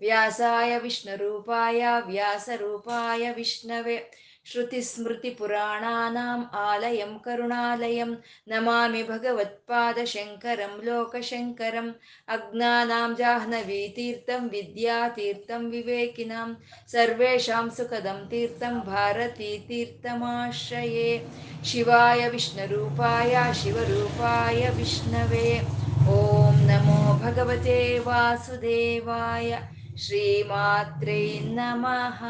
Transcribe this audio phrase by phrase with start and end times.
[0.00, 3.98] ವ್ಯಾಸಾಯ ವಿಷ್ಣುರೂಪಾಯ ವ್ಯಾಸರೂಪಾಯ ವಿಷ್ಣವೆ
[4.46, 8.14] श्रुतिस्मृतिपुराणानाम् आलयं करुणालयं
[8.50, 11.90] नमामि भगवत्पादशङ्करं लोकशङ्करम्
[12.28, 16.48] अज्ञानां जाह्नवीतीर्थं विद्यातीर्थं विवेकिनां
[16.92, 19.86] सर्वेषां सुखदं तीर्थं भारतीतीर्थमाश्रये
[21.70, 25.46] शिवाय विष्णुरूपाय शिवरूपाय विष्णवे
[26.08, 26.18] ॐ
[26.70, 29.50] नमो भगवते वासुदेवाय
[29.97, 32.23] ಶ್ರೀಮಾತ್ರೇ ನಮಃ.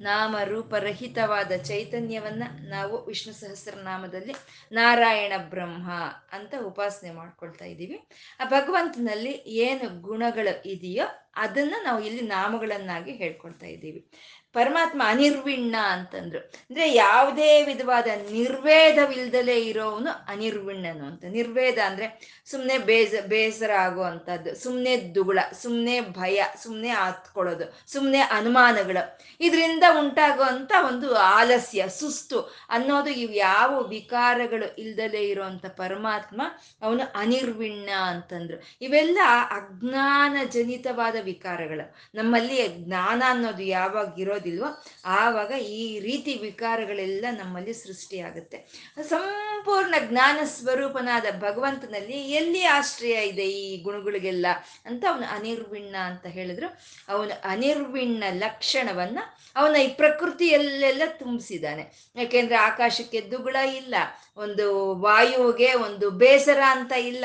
[0.00, 4.34] ನಾಮ ರೂಪರಹಿತವಾದ ಚೈತನ್ಯವನ್ನ ನಾವು ವಿಷ್ಣು ಸಹಸ್ರನಾಮದಲ್ಲಿ
[4.72, 5.90] ನಾರಾಯಣ ಬ್ರಹ್ಮ
[6.32, 8.08] ಅಂತ ಉಪಾಸನೆ ಮಾಡ್ಕೊಳ್ತಾ ಇದ್ದೀವಿ.
[8.40, 14.06] ಆ ಭಗವಂತನಲ್ಲಿ ಏನು ಗುಣಗಳು ಇದೆಯೋ ಅದನ್ನ ನಾವು ಇಲ್ಲಿ ನಾಮಗಳನ್ನಾಗಿ ಹೇಳ್ಕೊಳ್ತಾ ಇದ್ದೀವಿ.
[14.54, 16.38] ಪರಮಾತ್ಮ ಅನಿರ್ವಿಣ್ಣ ಅಂತಂದ್ರು.
[16.38, 21.24] ಅಂದ್ರೆ ಯಾವುದೇ ವಿಧವಾದ ನಿರ್ವೇದವಿಲ್ದಲೇ ಇರೋವನು ಅನಿರ್ವಿಣ್ಣನು ಅಂತ.
[21.24, 22.06] ನಿರ್ವೇದ ಅಂದ್ರೆ
[22.50, 29.18] ಸುಮ್ಮನೆ ಬೇಜ, ಬೇಸರ ಆಗುವಂಥದ್ದು ಸುಮ್ಮನೆ ದುಗುಳ ಸುಮ್ಮನೆ ಭಯ ಸುಮ್ಮನೆ ಹತ್ಕೊಳ್ಳೋದು ಸುಮ್ಮನೆ ಅನುಮಾನಗಳು.
[29.40, 36.42] ಇದರಿಂದ ಉಂಟಾಗುವಂಥ ಒಂದು ಆಲಸ್ಯ, ಸುಸ್ತು ಅನ್ನೋದು ಇವು ಯಾವ ವಿಕಾರಗಳು ಇಲ್ದಲೇ ಇರುವಂತ ಪರಮಾತ್ಮ
[36.82, 38.62] ಅವನು ಅನಿರ್ವಿಣ್ಣ ಅಂತಂದ್ರು.
[38.82, 39.18] ಇವೆಲ್ಲ
[39.50, 41.96] ಅಜ್ಞಾನ ಜನಿತವಾದ ವಿಕಾರಗಳು.
[42.14, 44.14] ನಮ್ಮಲ್ಲಿ ಜ್ಞಾನ ಅನ್ನೋದು ಯಾವಾಗ
[44.44, 44.68] ಇರೋದಿಲ್ವೋ
[45.04, 48.58] ಆವಾಗ ಈ ರೀತಿ ವಿಕಾರಗಳೆಲ್ಲ ನಮ್ಮಲ್ಲಿ ಸೃಷ್ಟಿಯಾಗುತ್ತೆ.
[49.02, 54.46] ಸಂಪೂರ್ಣ ಜ್ಞಾನ ಸ್ವರೂಪನಾದ ಭಗವಂತನಲ್ಲಿ ಎಲ್ಲಿ ಆಶ್ರಯ ಇದೆ ಈ ಗುಣಗಳಿಗೆಲ್ಲ
[54.86, 56.68] ಅಂತ ಅವನು ಅನಿರ್ವಿಣ್ಣ ಅಂತ ಹೇಳಿದ್ರು.
[57.08, 59.18] ಅವನು ಅನಿರ್ವಿಣ್ಣ ಲಕ್ಷಣವನ್ನ
[59.56, 61.84] ಅವನ ಈ ಪ್ರಕೃತಿಯಲ್ಲೆಲ್ಲ ತುಂಬಿಸಿದ್ದಾನೆ.
[62.16, 63.94] ಯಾಕೆಂದ್ರೆ ಆಕಾಶಕ್ಕೆ ದುಗುಳ ಇಲ್ಲ
[64.36, 67.24] ಒಂದು ವಾಯುವಿಗೆ ಒಂದು ಬೇಸರ ಅಂತ ಇಲ್ಲ.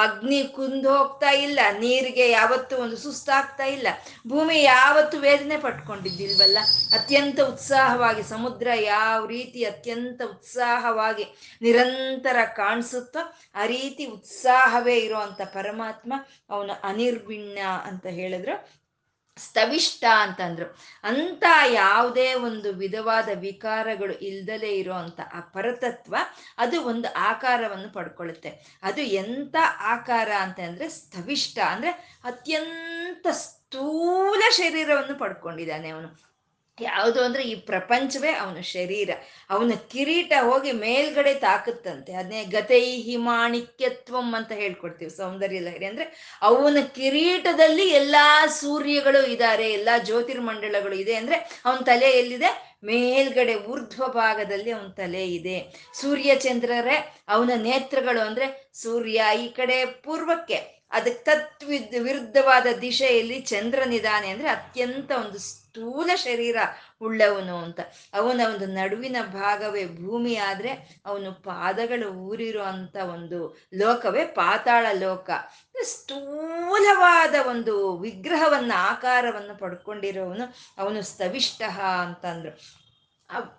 [0.00, 1.60] ಅಗ್ನಿ ಕುಂದು ಹೋಗ್ತಾ ಇಲ್ಲ.
[1.78, 3.86] ನೀರಿಗೆ ಯಾವತ್ತು ಒಂದು ಸುಸ್ತಾಗ್ತಾ ಇಲ್ಲ.
[4.28, 6.58] ಭೂಮಿ ಯಾವತ್ತು ವೇದನೆ ಪಟ್ಕೊಂಡಿದ್ದಿಲ್ವಲ್ಲ
[6.92, 11.24] ಅತ್ಯಂತ ಉತ್ಸಾಹವಾಗಿ, ಸಮುದ್ರ ಯಾವ ರೀತಿ ಅತ್ಯಂತ ಉತ್ಸಾಹವಾಗಿ
[11.62, 16.12] ನಿರಂತರ ಕಾಣಿಸುತ್ತೋ ಆ ರೀತಿ ಉತ್ಸಾಹವೇ ಇರುವಂತ ಪರಮಾತ್ಮ
[16.50, 18.79] ಅವನು ಅನಿರ್ವಿಣ್ಣ ಅಂತ ಹೇಳಿದ್ರು.
[19.40, 20.78] ಸ್ತವಿಷ್ಟ ಅಂತಂದ್ರು.
[21.04, 26.16] ಅಂತ ಯಾವುದೇ ಒಂದು ವಿಧವಾದ ವಿಕಾರಗಳು ಇಲ್ದಲೇ ಇರುವಂತ ಆ ಪರತತ್ವ
[26.58, 28.78] ಅದು ಒಂದು ಆಕಾರವನ್ನು ಪಡ್ಕೊಳ್ಳುತ್ತೆ.
[28.82, 31.90] ಅದು ಎಂತ ಆಕಾರ ಅಂತ ಅಂದ್ರೆ ಸ್ತವಿಷ್ಟ ಅಂದ್ರೆ
[32.24, 36.29] ಅತ್ಯಂತ ಸ್ಥೂಲ ಶರೀರವನ್ನು ಪಡ್ಕೊಂಡಿದ್ದಾನೆ ಅವನು.
[36.82, 39.10] ಯಾವುದು ಅಂದ್ರೆ ಈ ಪ್ರಪಂಚವೇ ಅವನ ಶರೀರ.
[39.50, 42.12] ಅವನ ಕಿರೀಟ ಹೋಗಿ ಮೇಲ್ಗಡೆ ತಾಕುತ್ತಂತೆ.
[42.12, 45.84] ಅದನ್ನೇ ಗತೈ ಹಿಮಾಣಿಕ್ಯತ್ವಂ ಅಂತ ಹೇಳ್ಕೊಡ್ತೀವಿ ಸೌಂದರ್ಯ ಲಹರಿ.
[45.84, 51.14] ಅಂದ್ರೆ ಅವನ ಕಿರೀಟದಲ್ಲಿ ಎಲ್ಲಾ ಸೂರ್ಯಗಳು ಇದ್ದಾರೆ ಎಲ್ಲಾ ಜ್ಯೋತಿರ್ಮಂಡಲಗಳು ಇದೆ.
[51.14, 52.70] ಅಂದ್ರೆ ಅವನ ತಲೆ ಎಲ್ಲಿದೆ?
[52.84, 55.88] ಮೇಲ್ಗಡೆ ಊರ್ಧ್ವ ಭಾಗದಲ್ಲಿ ಅವನ ತಲೆ ಇದೆ.
[56.00, 60.80] ಸೂರ್ಯ ಚಂದ್ರರೇ, ಅವನ ನೇತ್ರಗಳು ಅಂದ್ರೆ ಸೂರ್ಯ ಈ ಕಡೆ ಪೂರ್ವಕ್ಕೆ.
[60.92, 61.64] ಅದಕ್ಕೆ ತತ್
[61.98, 66.56] ವಿರುದ್ಧವಾದ ದಿಶೆಯಲ್ಲಿ ಚಂದ್ರನಿದಾನೆ ಅಂದ್ರೆ ಅತ್ಯಂತ ಒಂದು ಸ್ಥೂಲ ಶರೀರ
[67.02, 67.80] ಉಳ್ಳವನು ಅಂತ.
[68.14, 72.64] ಅವನ ಒಂದು ನಡುವಿನ ಭಾಗವೇ ಭೂಮಿ ಆದ್ರೆ ಅವನು ಪಾದಗಳು ಊರಿರೋ
[73.12, 75.30] ಒಂದು ಲೋಕವೇ ಪಾತಾಳ ಲೋಕ.
[75.82, 81.62] ಸ್ಥೂಲವಾದ ಒಂದು ವಿಗ್ರಹವನ್ನ, ಆಕಾರವನ್ನು ಪಡ್ಕೊಂಡಿರೋವನು ಅವನು ಸ್ತವಿಷ್ಟ
[82.02, 82.80] ಅಂತಂದ್ರು.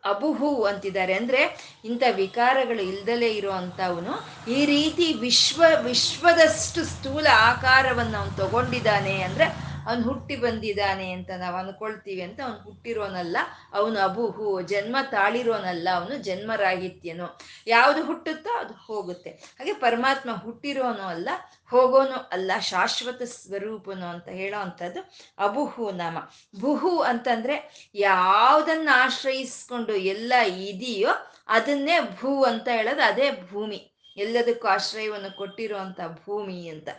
[0.05, 1.13] ಅಬುಹು ಅಂತಿದ್ದಾರೆ.
[1.13, 1.41] ಅಂದ್ರೆ
[1.85, 4.13] ಇಂಥ ವಿಕಾರಗಳು ಇಲ್ದಲೇ ಇರುವಂತವನು
[4.51, 12.21] ಈ ರೀತಿ ವಿಶ್ವ, ವಿಶ್ವದಷ್ಟು ಸ್ಥೂಲ ಆಕಾರವನ್ನು ಅವನು ತಗೊಂಡಿದ್ದಾನೆ ಅಂದ್ರೆ ಅವನು ಹುಟ್ಟಿ ಬಂದಿದ್ದಾನೆ ಅಂತ ನಾವು ಅನ್ಕೊಳ್ತೀವಿ
[12.21, 13.37] ಅಂತ ಅವನು ಹುಟ್ಟಿರೋನಲ್ಲ,
[13.73, 17.27] ಅವನು ಅಬುಹು, ಜನ್ಮ ತಾಳಿರೋನಲ್ಲ, ಅವನು ಜನ್ಮರಾಹಿತ್ಯನು.
[17.67, 19.29] ಯಾವುದು ಹುಟ್ಟುತ್ತೋ ಅದು ಹೋಗುತ್ತೆ.
[19.29, 21.29] ಹಾಗೆ ಪರಮಾತ್ಮ ಹುಟ್ಟಿರೋನು ಅಲ್ಲ,
[21.67, 25.01] ಹೋಗೋನು ಅಲ್ಲ, ಶಾಶ್ವತ ಸ್ವರೂಪನು ಅಂತ ಹೇಳೋ ಅಂಥದ್ದು
[25.39, 26.17] ಅಬುಹು ನಾಮ.
[26.59, 30.33] ಬುಹು ಅಂತಂದ್ರೆ ಯಾವುದನ್ನ ಆಶ್ರಯಿಸ್ಕೊಂಡು ಎಲ್ಲ
[30.71, 31.09] ಇದೆಯೋ
[31.47, 33.90] ಅದನ್ನೇ ಭೂ ಅಂತ ಹೇಳೋದು, ಅದೇ ಭೂಮಿ.
[34.17, 36.89] ಎಲ್ಲದಕ್ಕೂ ಆಶ್ರಯವನ್ನು ಕೊಟ್ಟಿರುವಂತ ಭೂಮಿ ಅಂತ.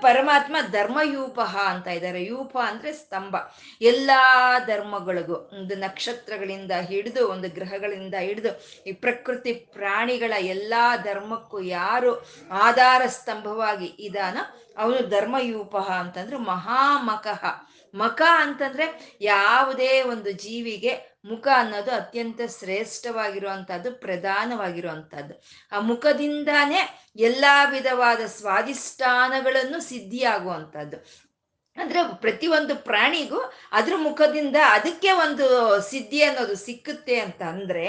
[0.00, 2.24] ಪರಮಾತ್ಮ ಧರ್ಮಯೂಪ ಅಂತ ಇದ್ದಾರೆ.
[2.24, 3.36] ಯೂಪ ಅಂದ್ರೆ ಸ್ತಂಭ.
[3.80, 13.02] ಎಲ್ಲಾ ಧರ್ಮಗಳಿಗೂ ಒಂದು ನಕ್ಷತ್ರಗಳಿಂದ ಹಿಡಿದು ಒಂದು ಗ್ರಹಗಳಿಂದ ಹಿಡಿದು ಈ ಪ್ರಕೃತಿ ಪ್ರಾಣಿಗಳ ಎಲ್ಲಾ ಧರ್ಮಕ್ಕೂ ಯಾರು ಆಧಾರ
[13.06, 14.58] ಸ್ತಂಭವಾಗಿ ಇದಾನೋ?
[14.76, 17.44] ಅವನು ಧರ್ಮಯೂಪ ಅಂತಂದ್ರೆ ಮಹಾಮಕಃ.
[17.94, 25.42] ಮಕ ಅಂತಂದ್ರೆ ಯಾವುದೇ ಒಂದು ಜೀವಿಗೆ ಮುಖ ಅನ್ನೋದು ಅತ್ಯಂತ ಶ್ರೇಷ್ಠವಾಗಿರುವಂಥದ್ದು ಪ್ರಧಾನವಾಗಿರುವಂಥದ್ದು.
[25.72, 26.80] ಆ ಮುಖದಿಂದಾನೇ
[27.16, 31.21] ಎಲ್ಲಾ ವಿಧವಾದ ಸ್ವಾದಿಷ್ಠಾನಗಳನ್ನು ಸಿದ್ಧಿಯಾಗುವಂಥದ್ದು.
[31.76, 33.38] ಅಂದ್ರೆ ಪ್ರತಿಯೊಂದು ಪ್ರಾಣಿಗೂ
[33.72, 35.46] ಅದ್ರ ಮುಖದಿಂದ ಅದಕ್ಕೆ ಒಂದು
[35.90, 37.84] ಸಿದ್ಧಿ ಅನ್ನೋದು ಸಿಕ್ಕುತ್ತೆ ಅಂತ ಅಂದ್ರೆ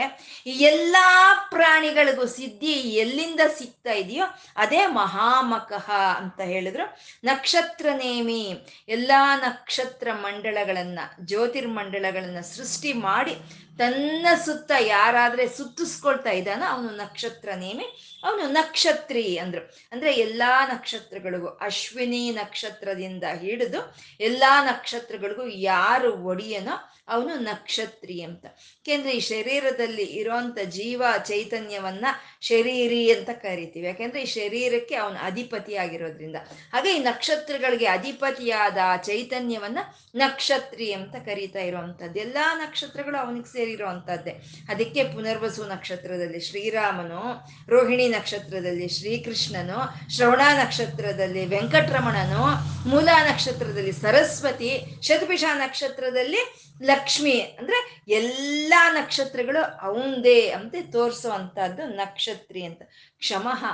[0.45, 1.07] ಎಲ್ಲಾ
[1.51, 4.25] ಪ್ರಾಣಿಗಳಿಗೂ ಸಿದ್ಧಿ ಎಲ್ಲಿಂದ ಸಿಗ್ತಾ ಇದೆಯೋ
[4.57, 6.85] ಅದೇ ಮಹಾಮಕಃ ಅಂತ ಹೇಳಿದ್ರು.
[7.23, 8.41] ನಕ್ಷತ್ರ ನೇಮಿ,
[8.87, 13.35] ಎಲ್ಲಾ ನಕ್ಷತ್ರ ಮಂಡಳಗಳನ್ನ ಜ್ಯೋತಿರ್ಮಂಡಳಗಳನ್ನ ಸೃಷ್ಟಿ ಮಾಡಿ
[13.77, 19.73] ತನ್ನ ಸುತ್ತ ಯಾರಾದ್ರೆ ಸುತ್ತಿಸ್ಕೊಳ್ತಾ ಇದ್ದಾನೋ ಅವನು ನಕ್ಷತ್ರ ನೇಮಿ, ಅವನು ನಕ್ಷತ್ರಿ ಅಂದ್ರು.
[19.91, 28.45] ಅಂದ್ರೆ ಎಲ್ಲಾ ನಕ್ಷತ್ರಗಳಿಗೂ ಅಶ್ವಿನಿ ನಕ್ಷತ್ರದಿಂದ ಹಿಡಿದು ಎಲ್ಲಾ ನಕ್ಷತ್ರಗಳಿಗೂ ಯಾರು ಒಡಿಯನೋ ಅವನು ನಕ್ಷತ್ರಿ ಅಂತ.
[28.45, 32.05] ಯಾಕೆಂದ್ರೆ ಈ ಶರೀರದಲ್ಲಿ ಇರೋಂಥ ಜೀವ ಚೈತನ್ಯವನ್ನ
[32.41, 33.87] ಶರೀರಿ ಅಂತ ಕರಿತೀವಿ.
[33.87, 36.35] ಯಾಕೆಂದ್ರೆ ಈ ಶರೀರಕ್ಕೆ ಅವನು ಅಧಿಪತಿ ಆಗಿರೋದ್ರಿಂದ
[36.73, 39.77] ಹಾಗೆ ಈ ನಕ್ಷತ್ರಗಳಿಗೆ ಅಧಿಪತಿಯಾದ ಚೈತನ್ಯವನ್ನ
[40.15, 42.19] ನಕ್ಷತ್ರಿ ಅಂತ ಕರೀತಾ ಇರುವಂತದ್ದು.
[42.19, 44.31] ಎಲ್ಲಾ ನಕ್ಷತ್ರಗಳು ಅವನಿಗೆ ಸೇರಿರುವಂತದ್ದೇ
[44.69, 47.21] ಅದಕ್ಕೆ ಪುನರ್ವಸು ನಕ್ಷತ್ರದಲ್ಲಿ ಶ್ರೀರಾಮನು,
[47.69, 52.45] ರೋಹಿಣಿ ನಕ್ಷತ್ರದಲ್ಲಿ ಶ್ರೀಕೃಷ್ಣನು, ಶ್ರವಣ ನಕ್ಷತ್ರದಲ್ಲಿ ವೆಂಕಟರಮಣನು,
[52.89, 57.31] ಮೂಲ ನಕ್ಷತ್ರದಲ್ಲಿ ಸರಸ್ವತಿ ಶತಪಿಷ ನಕ್ಷತ್ರದಲ್ಲಿ ಲಕ್ಷ್ಮಿ.
[57.31, 62.81] ಅಂದ್ರೆ ಎಲ್ಲಾ ನಕ್ಷತ್ರಗಳು ಅವಂದೇ ಅಂತ ತೋರಿಸುವಂತಹದ್ದು ನಕ್ಷತ್ರಿ ಅಂತ.
[63.17, 63.65] ಕ್ಷಮಃ.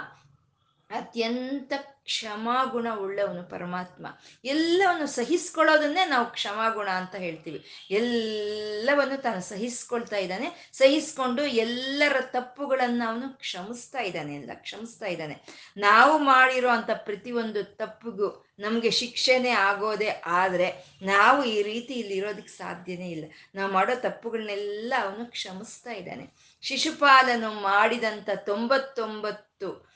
[0.90, 1.74] ಅತ್ಯಂತ
[2.10, 4.08] ಕ್ಷಮಾಗುಣ ಉಳ್ಳವನು ಪರಮಾತ್ಮ.
[4.46, 7.60] ಎಲ್ಲವನ್ನು ಸಹಿಸ್ಕೊಳ್ಳೋದನ್ನೇ ನಾವು ಕ್ಷಮಾಗುಣ ಅಂತ ಹೇಳ್ತೀವಿ.
[7.92, 10.70] ಎಲ್ಲವನ್ನು ತಾನು ಸಹಿಸ್ಕೊಳ್ತಾ ಇದ್ದಾನೆ.
[10.74, 15.36] ಸಹಿಸ್ಕೊಂಡು ಎಲ್ಲರ ತಪ್ಪುಗಳನ್ನು ಅವನು ಕ್ಷಮಿಸ್ತಾ ಇದ್ದಾನೆ ಎಲ್ಲ ಕ್ಷಮಿಸ್ತಾ ಇದ್ದಾನೆ.
[15.78, 23.10] ನಾವು ಮಾಡಿರೋ ಅಂಥ ಪ್ರತಿಯೊಂದು ತಪ್ಪಿಗೂ ನಮಗೆ ಶಿಕ್ಷೆನೇ ಆಗೋದೆ ಆದರೆ ನಾವು ಈ ರೀತಿ ಇಲ್ಲಿ ಇರೋದಕ್ಕೆ ಸಾಧ್ಯನೇ
[23.10, 23.26] ಇಲ್ಲ.
[23.56, 26.26] ನಾವು ಮಾಡೋ ತಪ್ಪುಗಳನ್ನೆಲ್ಲ ಅವನು ಕ್ಷಮಿಸ್ತಾ ಇದ್ದಾನೆ.
[26.62, 29.89] ಶಿಶುಪಾಲನು ಮಾಡಿದಂಥ ತೊಂಬತ್ತೊಂಬತ್ತು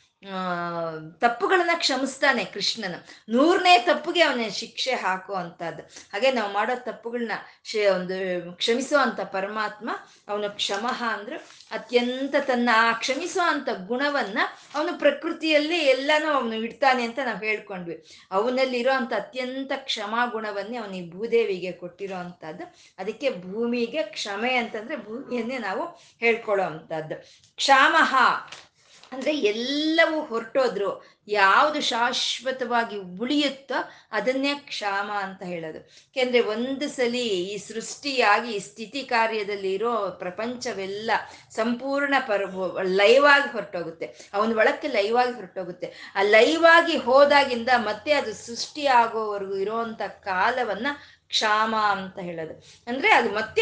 [1.19, 2.95] ತಪ್ಪುಗಳನ್ನ ಕ್ಷಮಿಸ್ತಾನೆ ಕೃಷ್ಣನ.
[3.29, 5.83] ನೂರನೇ ತಪ್ಪುಗೆ ಅವನ ಶಿಕ್ಷೆ ಹಾಕೋ ಅಂತದ್ದು
[6.13, 7.31] ಹಾಗೆ ನಾವು ಮಾಡೋ ತಪ್ಪುಗಳನ್ನ
[7.95, 8.17] ಒಂದು
[8.55, 9.89] ಕ್ಷಮಿಸೋ ಅಂತ ಪರಮಾತ್ಮ
[10.27, 11.37] ಅವನ ಕ್ಷಮಃ ಅಂದ್ರೆ
[11.71, 14.39] ಅತ್ಯಂತ ತನ್ನ ಆ ಕ್ಷಮಿಸೋ ಅಂತ ಗುಣವನ್ನ
[14.75, 17.95] ಅವನು ಪ್ರಕೃತಿಯಲ್ಲಿ ಎಲ್ಲಾನು ಅವನು ಇಡ್ತಾನೆ ಅಂತ ನಾವು ಹೇಳ್ಕೊಂಡ್ವಿ.
[18.31, 22.65] ಅವನಲ್ಲಿರೋ ಅಂತ ಅತ್ಯಂತ ಕ್ಷಮಾ ಗುಣವನ್ನೇ ಅವನಿಗೆ ಭೂದೇವಿಗೆ ಕೊಟ್ಟಿರೋ ಅಂಥದ್ದು.
[22.99, 25.83] ಅದಕ್ಕೆ ಭೂಮಿಗೆ ಕ್ಷಮೆ ಅಂತಂದ್ರೆ ಭೂಮಿಯನ್ನೇ ನಾವು
[26.19, 27.15] ಹೇಳ್ಕೊಳ್ಳೋ ಅಂತದ್ದು
[27.55, 28.11] ಕ್ಷಾಮಹ
[29.13, 31.13] ಅಂದ್ರೆ ಎಲ್ಲವೂ ಹೊರಟೋದ್ರು.
[31.27, 35.79] ಯಾವುದು ಶಾಶ್ವತವಾಗಿ ಉಳಿಯುತ್ತೋ ಅದನ್ನೇ ಕ್ಷಾಮ ಅಂತ ಹೇಳೋದು.
[35.79, 41.11] ಯಾಕೆಂದ್ರೆ ಒಂದು ಸಲಿ ಈ ಸೃಷ್ಟಿಯಾಗಿ ಸ್ಥಿತಿ ಕಾರ್ಯದಲ್ಲಿ ಇರೋ ಪ್ರಪಂಚವೆಲ್ಲ
[41.51, 42.47] ಸಂಪೂರ್ಣ ಪರ್
[42.83, 44.05] ಲೈವ್ ಆಗಿ ಹೊರಟೋಗುತ್ತೆ.
[44.33, 46.13] ಅವನ ಒಳಕ್ಕೆ ಲೈವ್ ಆಗಿ ಹೊರಟೋಗುತ್ತೆ.
[46.15, 50.87] ಆ ಲೈವ್ ಹೋದಾಗಿಂದ ಮತ್ತೆ ಅದು ಸೃಷ್ಟಿ ಆಗೋವರೆಗೂ ಇರೋವಂಥ ಕಾಲವನ್ನ
[51.33, 52.53] ಕ್ಷಾಮ ಅಂತ ಹೇಳೋದು.
[52.87, 53.61] ಅಂದ್ರೆ ಅದು ಮತ್ತೆ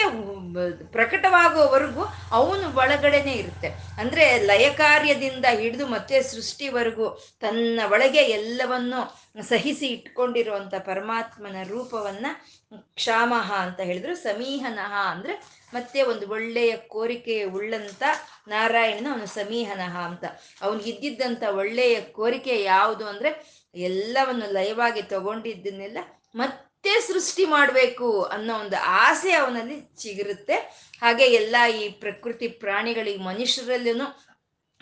[0.91, 3.69] ಪ್ರಕಟವಾಗುವವರೆಗೂ ಅವನು ಒಳಗಡೆನೆ ಇರುತ್ತೆ.
[3.99, 7.07] ಅಂದ್ರೆ ಲಯ ಕಾರ್ಯದಿಂದ ಹಿಡಿದು ಮತ್ತೆ ಸೃಷ್ಟಿವರೆಗೂ
[7.39, 8.99] ತನ್ನ ಒಳಗೆ ಎಲ್ಲವನ್ನು
[9.43, 12.27] ಸಹಿಸಿ ಇಟ್ಕೊಂಡಿರುವಂತ ಪರಮಾತ್ಮನ ರೂಪವನ್ನ
[12.95, 14.15] ಕ್ಷಾಮಹ ಅಂತ ಹೇಳಿದ್ರು.
[14.15, 15.33] ಸಮೀಹನಃ ಅಂದ್ರೆ
[15.73, 18.03] ಮತ್ತೆ ಒಂದು ಒಳ್ಳೆಯ ಕೋರಿಕೆ ಉಳ್ಳಂತ
[18.47, 20.25] ನಾರಾಯಣನ ಅವನು ಸಮೀಹನಃ ಅಂತ.
[20.61, 23.29] ಅವನಿಗಿದ್ದಂಥ ಒಳ್ಳೆಯ ಕೋರಿಕೆ ಯಾವುದು ಅಂದ್ರೆ
[23.75, 25.97] ಎಲ್ಲವನ್ನು ಲಯವಾಗಿ ತಗೊಂಡಿದ್ದನ್ನೆಲ್ಲ
[26.35, 30.55] ಮತ್ತೆ ಮತ್ತೆ ಸೃಷ್ಟಿ ಮಾಡಬೇಕು ಅನ್ನೋ ಒಂದು ಆಸೆ ಅವನಲ್ಲಿ ಚಿಗುರುತ್ತೆ.
[31.01, 34.07] ಹಾಗೆ ಎಲ್ಲ ಈ ಪ್ರಕೃತಿ ಪ್ರಾಣಿಗಳಿಗೆ ಮನುಷ್ಯರಲ್ಲೂ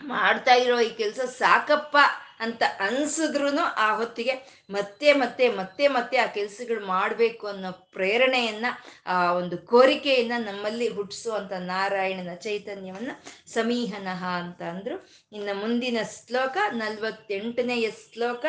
[0.04, 1.96] ಮಾಡ್ತಾ ಇರೋ ಈ ಕೆಲಸ ಸಾಕಪ್ಪ.
[2.40, 8.66] ಅಂತ ಅನ್ಸಿದ್ರು ಆ ಹೊತ್ತಿಗೆ ಮತ್ತೆ ಮತ್ತೆ ಮತ್ತೆ ಮತ್ತೆ ಆ ಕೆಲಸಗಳು ಮಾಡಬೇಕು ಅನ್ನೋ ಪ್ರೇರಣೆಯನ್ನ,
[9.06, 13.10] ಆ ಒಂದು ಕೋರಿಕೆಯನ್ನ ನಮ್ಮಲ್ಲಿ ಹುಟ್ಟಿಸುವಂತ ನಾರಾಯಣನ ಚೈತನ್ಯವನ್ನ
[13.46, 15.08] ಸಮೀಹನಃ ಅಂತ ಅಂದ್ರು.
[15.32, 18.46] ಇನ್ನು ಮುಂದಿನ ಶ್ಲೋಕ ನಲ್ವತ್ತೆಂಟನೆಯ ಶ್ಲೋಕ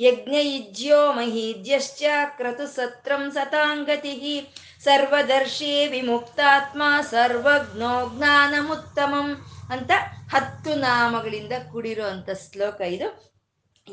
[0.00, 2.02] ಯಜ್ಞಯುಜ್ಯೋ ಮಹೀಜ್ಯಶ್ಚ
[2.36, 4.46] ಕ್ರತು ಸತ್ರಂ ಸತಾಂಗತಿ,
[4.84, 9.90] ಸರ್ವದರ್ಶಿ ವಿಮುಕ್ತಾತ್ಮ ಸರ್ವಜ್ಞೋ ಜ್ಞಾನಮುತ್ತಮಂ ಅಂತ
[10.34, 13.29] ಹತ್ತು ನಾಮಗಳಿಂದ ಕೂಡಿರುವಂತ ಶ್ಲೋಕ ಇದು.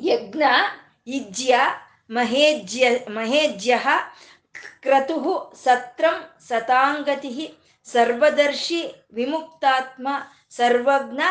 [0.04, 0.44] ಯಜ್ಞ
[1.08, 1.56] ಇಜ್ಯ
[2.10, 3.80] ಮಹೇಜ್ಯ ಮಹೇಜ್ಯ
[4.82, 5.18] ಕ್ರತು
[5.63, 8.82] ಸತ್ರಂ ಸತಾಂಗತಿ ಸರ್ವದರ್ಶಿ
[9.13, 10.08] ವಿಮುಕ್ತಾತ್ಮ
[10.50, 11.22] ಸರ್ವಜ್ಞ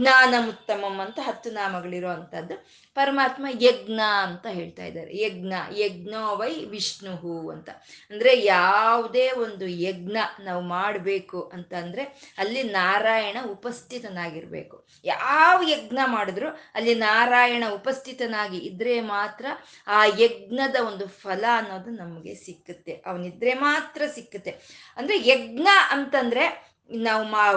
[0.00, 5.22] ಜ್ಞಾನಮುತ್ತಮಂ ಅಂತ ಹತ್ತು ನಾಮಗಳಿರುವಂಥದ್ದು ಪರಮಾತ್ಮ ಯಜ್ಞ ಅಂತ ಹೇಳ್ತಾ ಇದ್ದಾರೆ.
[5.22, 7.70] ಯಜ್ಞ, ಯಜ್ಞೋ ವೈ ವಿಷ್ಣು ಅಂತ.
[8.10, 14.86] ಅಂದ್ರೆ ಯಾವುದೇ ಒಂದು ಯಜ್ಞ ನಾವು ಮಾಡಬೇಕು ಅಂತಂದ್ರೆ ಅಲ್ಲಿ ನಾರಾಯಣ ಉಪಸ್ಥಿತನಾಗಿರ್ಬೇಕು.
[15.04, 19.46] ಯಾವ ಯಜ್ಞ ಮಾಡಿದ್ರು ಅಲ್ಲಿ ನಾರಾಯಣ ಉಪಸ್ಥಿತನಾಗಿ ಇದ್ರೆ ಮಾತ್ರ
[19.86, 22.92] ಆ ಯಜ್ಞದ ಒಂದು ಫಲ ಅನ್ನೋದು ನಮಗೆ ಸಿಕ್ಕುತ್ತೆ.
[22.92, 24.50] ಅವನಿದ್ರೆ ಮಾತ್ರ ಸಿಕ್ಕುತ್ತೆ.
[24.96, 27.52] ಅಂದರೆ ಯಜ್ಞ ಅಂತಂದ್ರೆ ನಾವು ಮಾ,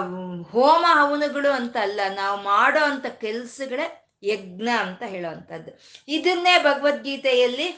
[0.50, 7.76] ಹೋಮ ಹವನಗಳು ಅಂತ ಅಲ್ಲ ನಾವು ಮಾಡೋ ಅಂತ ಕೆಲ್ಸಗಳೇ ಯಜ್ಞ ಅಂತ ಹೇಳೋವಂಥದ್ದು ಇದನ್ನೇ ಭಗವದ್ಗೀತೆಯಲ್ಲಿ,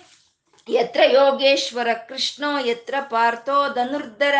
[0.68, 4.34] ಯತ್ರ ಯೋಗೇಶ್ವರ ಕೃಷ್ಣೋ, ಯತ್ರ ಪಾರ್ಥೋ ಧನುರ್ಧರ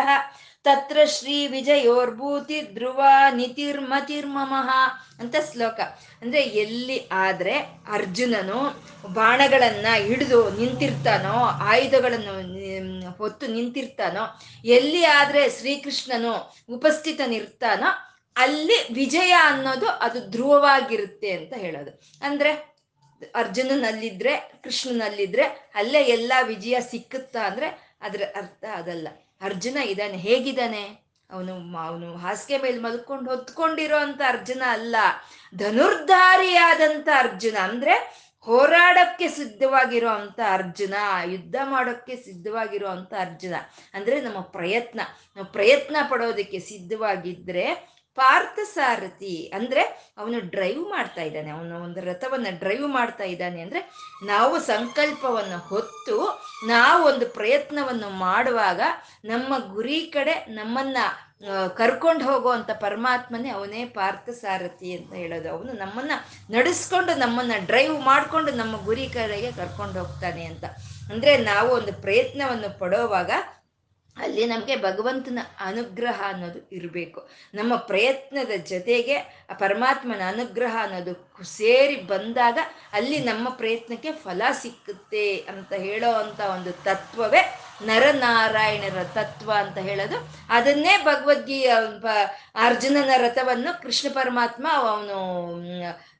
[0.63, 3.03] ತತ್ರ ಶ್ರೀ ವಿಜಯೋರ್ಭೂತಿ ಧ್ರುವ
[3.33, 4.69] ನಿತಿರ್ಮತಿರ್ಮಮಃ
[5.19, 5.79] ಅಂತ ಶ್ಲೋಕ.
[6.21, 7.59] ಅಂದ್ರೆ ಎಲ್ಲಿ ಆದ್ರೆ
[7.91, 17.87] ಅರ್ಜುನನು ಬಾಣಗಳನ್ನ ಹಿಡಿದು ನಿಂತಿರ್ತಾನೋ, ಆಯುಧಗಳನ್ನು ಹೊತ್ತು ನಿಂತಿರ್ತಾನೋ, ಎಲ್ಲಿ ಆದ್ರೆ ಶ್ರೀಕೃಷ್ಣನು ಉಪಸ್ಥಿತನಿರ್ತಾನೋ,
[18.35, 22.01] ಅಲ್ಲಿ ವಿಜಯ ಅನ್ನೋದು ಅದು ಧ್ರುವವಾಗಿರುತ್ತೆ ಅಂತ ಹೇಳೋದು.
[22.25, 22.51] ಅಂದ್ರೆ
[23.35, 25.43] ಅರ್ಜುನನಲ್ಲಿದ್ರೆ, ಕೃಷ್ಣನಲ್ಲಿದ್ರೆ
[25.75, 29.07] ಅಲ್ಲೇ ಎಲ್ಲ ವಿಜಯ ಸಿಕ್ಕುತ್ತಾ ಅಂದ್ರೆ ಅದ್ರ ಅರ್ಥ ಅದಲ್ಲ.
[29.41, 31.11] ಅರ್ಜುನ ಇದ್ದಾನೆ, ಹೇಗಿದ್ದಾನೆ?
[31.31, 34.95] ಅವನು ಅವನು ಹಾಸಿಗೆ ಮೇಲೆ ಮಲ್ಕೊಂಡು ಹೊತ್ಕೊಂಡಿರೋ ಅಂತ ಅರ್ಜುನ ಅಲ್ಲ
[35.57, 37.57] ಧನುರ್ಧಾರಿಯಾದಂಥ ಅರ್ಜುನ.
[37.61, 40.93] ಅಂದ್ರೆ ಹೋರಾಡಕ್ಕೆ ಸಿದ್ಧವಾಗಿರೋ ಅಂತ ಅರ್ಜುನ,
[41.25, 43.55] ಯುದ್ಧ ಮಾಡೋಕ್ಕೆ ಸಿದ್ಧವಾಗಿರೋ ಅಂತ ಅರ್ಜುನ.
[43.93, 45.01] ಅಂದ್ರೆ ನಮ್ಮ ಪ್ರಯತ್ನ,
[45.35, 47.65] ನಾವು ಪ್ರಯತ್ನ ಪಡೋದಕ್ಕೆ ಸಿದ್ಧವಾಗಿದ್ರೆ
[48.15, 49.81] ಪಾರ್ಥ ಸಾರಥಿ ಅಂದ್ರೆ
[50.17, 51.49] ಅವನು ಡ್ರೈವ್ ಮಾಡ್ತಾ ಇದ್ದಾನೆ.
[51.49, 53.81] ಅವನು ಒಂದು ರಥವನ್ನ ಡ್ರೈವ್ ಮಾಡ್ತಾ ಇದ್ದಾನೆ ಅಂದ್ರೆ
[54.25, 56.17] ನಾವು ಸಂಕಲ್ಪವನ್ನು ಹೊತ್ತು
[56.67, 58.81] ನಾವು ಒಂದು ಪ್ರಯತ್ನವನ್ನು ಮಾಡುವಾಗ
[59.25, 60.97] ನಮ್ಮ ಗುರಿ ಕಡೆ ನಮ್ಮನ್ನ
[61.73, 65.51] ಕರ್ಕೊಂಡು ಹೋಗುವಂತ ಪರಮಾತ್ಮನೇ ಅವನೇ ಪಾರ್ಥ ಸಾರಥಿ ಅಂತ ಹೇಳೋದು.
[65.51, 66.11] ಅವನು ನಮ್ಮನ್ನ
[66.49, 70.63] ನಡೆಸ್ಕೊಂಡು ನಮ್ಮನ್ನ ಡ್ರೈವ್ ಮಾಡಿಕೊಂಡು ನಮ್ಮ ಗುರಿ ಕಡೆಗೆ ಕರ್ಕೊಂಡು ಹೋಗ್ತಾನೆ ಅಂತ.
[71.11, 73.31] ಅಂದ್ರೆ ನಾವು ಒಂದು ಪ್ರಯತ್ನವನ್ನು ಪಡೋವಾಗ
[74.17, 77.29] ಅಲ್ಲಿ ನಮಗೆ ಭಗವಂತನ ಅನುಗ್ರಹ ಅನ್ನೋದು ಇರಬೇಕು.
[77.53, 79.17] ನಮ್ಮ ಪ್ರಯತ್ನದ ಜೊತೆಗೆ
[79.49, 82.57] ಆ ಪರಮಾತ್ಮನ ಅನುಗ್ರಹ ಅನ್ನೋದು ಸೇರಿ ಬಂದಾಗ
[82.93, 90.29] ಅಲ್ಲಿ ನಮ್ಮ ಪ್ರಯತ್ನಕ್ಕೆ ಫಲ ಸಿಕ್ಕುತ್ತೆ ಅಂತ ಹೇಳೋ ಅಂತ ಒಂದು ತತ್ವವೇ ನರನಾರಾಯಣರ ತತ್ವ ಅಂತ ಹೇಳೋದು.
[90.49, 91.63] ಅದನ್ನೇ ಭಗವದ್ಗೀ
[92.55, 95.19] ಅರ್ಜುನನ ರಥವನ್ನು ಕೃಷ್ಣ ಪರಮಾತ್ಮ ಅವನು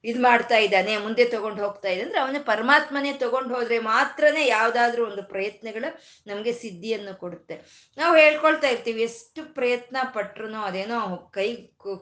[0.04, 5.24] ಇದು ಮಾಡ್ತಾ ಇದ್ದಾನೆ, ಮುಂದೆ ತಗೊಂಡು ಹೋಗ್ತಾ ಇದೆ ಅಂದ್ರೆ ಅವನ ಪರಮಾತ್ಮನೇ ತಗೊಂಡು ಹೋದ್ರೆ ಮಾತ್ರನೇ ಯಾವ್ದಾದ್ರು ಒಂದು
[5.24, 7.62] ಪ್ರಯತ್ನಗಳು ನಮಗೆ ಸಿದ್ಧಿಯನ್ನು ಕೊಡುತ್ತೆ.
[7.98, 11.56] ನಾವು ಹೇಳ್ಕೊಳ್ತಾ ಇರ್ತೀವಿ, ಎಷ್ಟು ಪ್ರಯತ್ನ ಪಟ್ರು ಅದೇನೋ ಕೈ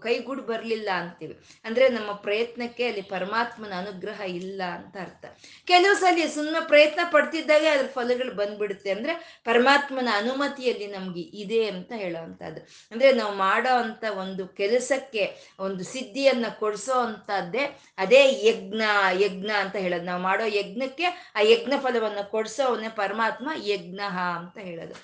[0.03, 1.39] ಕೈಗೂಡ್ ಬರಲಿಲ್ಲ ಅಂತೀವಿ.
[1.65, 5.25] ಅಂದ್ರೆ ನಮ್ಮ ಪ್ರಯತ್ನಕ್ಕೆ ಅಲ್ಲಿ ಪರಮಾತ್ಮನ ಅನುಗ್ರಹ ಇಲ್ಲ ಅಂತ ಅರ್ಥ.
[5.65, 12.67] ಕೆಲವು ಸಲ ಸುಮ್ಮನೆ ಪ್ರಯತ್ನ ಪಡ್ತಿದ್ದಾಗೆ ಅದ್ರ ಫಲಗಳು ಬಂದ್ಬಿಡುತ್ತೆ ಅಂದ್ರೆ ಪರಮಾತ್ಮನ ಅನುಮತಿಯಲ್ಲಿ ನಮ್ಗೆ ಇದೆ ಅಂತ ಹೇಳೋವಂಥದ್ದು.
[12.91, 18.81] ಅಂದ್ರೆ ನಾವು ಮಾಡೋ ಅಂತ ಒಂದು ಕೆಲಸಕ್ಕೆ ಒಂದು ಸಿದ್ಧಿಯನ್ನ ಕೊಡಿಸೋ ಅಂತದ್ದೇ ಅದೇ ಯಜ್ಞ
[19.21, 20.03] ಯಜ್ಞ ಅಂತ ಹೇಳೋದು.
[20.03, 21.03] ನಾವು ಮಾಡೋ ಯಜ್ಞಕ್ಕೆ
[21.35, 23.99] ಆ ಯಜ್ಞ ಫಲವನ್ನು ಕೊಡಿಸೋವನ್ನೇ ಪರಮಾತ್ಮ ಯಜ್ಞ
[24.35, 24.95] ಅಂತ ಹೇಳೋದು.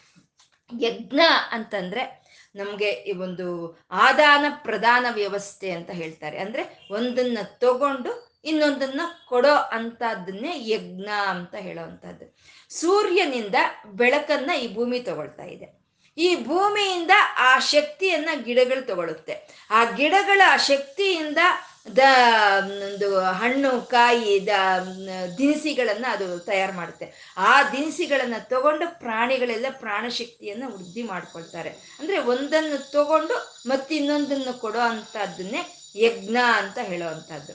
[0.81, 1.19] ಯಜ್ಞ
[1.51, 2.25] ಅಂತಂದ್ರೆ
[2.55, 6.37] ನಮಗೆ ಈ ಒಂದು ಆದಾನ ಪ್ರದಾನ ವ್ಯವಸ್ಥೆ ಅಂತ ಹೇಳ್ತಾರೆ.
[6.37, 12.37] ಅಂದ್ರೆ ಒಂದನ್ನ ತಗೊಂಡು ಇನ್ನೊಂದನ್ನ ಕೊಡೋ ಅಂತದನ್ನೇ ಯಜ್ಞ ಅಂತ ಹೇಳೋವಂಥದ್ದು.
[12.69, 15.85] ಸೂರ್ಯನಿಂದ ಬೆಳಕನ್ನ ಈ ಭೂಮಿ ತಗೊಳ್ತಾ ಇದೆ.
[16.17, 21.37] ಈ ಭೂಮಿಯಿಂದ ಆ ಶಕ್ತಿಯನ್ನ ಗಿಡಗಳು ತಗೊಳುತ್ತೆ ಆ ಗಿಡಗಳ ಆ ಶಕ್ತಿಯಿಂದ
[21.96, 22.00] ದ,
[22.84, 24.50] ಒಂದು ಹಣ್ಣು, ಕಾಯಿ, ದ,
[25.38, 27.34] ದಿನಸಿಗಳನ್ನು ಅದು ತಯಾರು ಮಾಡುತ್ತೆ.
[27.38, 31.70] ಆ ದಿನಸಿಗಳನ್ನು ತಗೊಂಡು ಪ್ರಾಣಿಗಳೆಲ್ಲ ಪ್ರಾಣಶಕ್ತಿಯನ್ನು ವೃದ್ಧಿ ಮಾಡ್ಕೊಳ್ತಾರೆ.
[31.70, 35.62] ಅಂದ್ರೆ ಒಂದನ್ನು ತಗೊಂಡು ಮತ್ತಿನ್ನೊಂದನ್ನು ಕೊಡೋ ಅಂಥದ್ದನ್ನೇ
[35.96, 37.54] ಯಜ್ಞ ಅಂತ ಹೇಳೋವಂಥದ್ದು.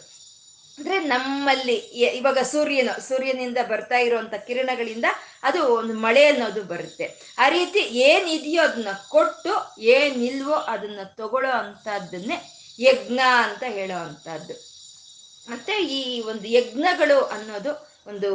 [0.79, 5.05] ಅಂದರೆ ನಮ್ಮಲ್ಲಿ ಇವಾಗ ಸೂರ್ಯನು, ಸೂರ್ಯನಿಂದ ಬರ್ತಾ ಇರುವಂತ ಕಿರಣಗಳಿಂದ
[5.43, 7.37] ಅದು ಒಂದು ಮಳೆ ಅನ್ನೋದು ಬರುತ್ತೆ.
[7.39, 14.55] ಆ ರೀತಿ ಏನಿದೆಯೋ ಅದನ್ನ ಕೊಟ್ಟು ಏನಿಲ್ವೋ ಅದನ್ನ ತಗೊಳ್ಳೋ ಅಂತದನ್ನೇ ಯಜ್ಞ ಅಂತ ಹೇಳೋ ಅಂಥದ್ದು
[15.51, 17.73] ಮತ್ತೆ ಈ ಒಂದು ಯಜ್ಞಗಳು ಅನ್ನೋದು
[18.07, 18.31] ಒಂದು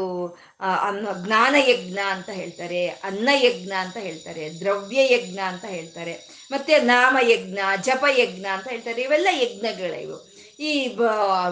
[1.25, 6.13] ಜ್ಞಾನ ಯಜ್ಞ ಅಂತ ಹೇಳ್ತಾರೆ, ಅನ್ನ ಯಜ್ಞ ಅಂತ ಹೇಳ್ತಾರೆ, ದ್ರವ್ಯ ಯಜ್ಞ ಅಂತ ಹೇಳ್ತಾರೆ,
[6.51, 10.17] ಮತ್ತೆ ನಾಮ ಯಜ್ಞ, ಜಪ ಯಜ್ಞ ಅಂತ ಹೇಳ್ತಾರೆ, ಇವೆಲ್ಲ ಯಜ್ಞಗಳಿವು.
[10.59, 10.71] ಈ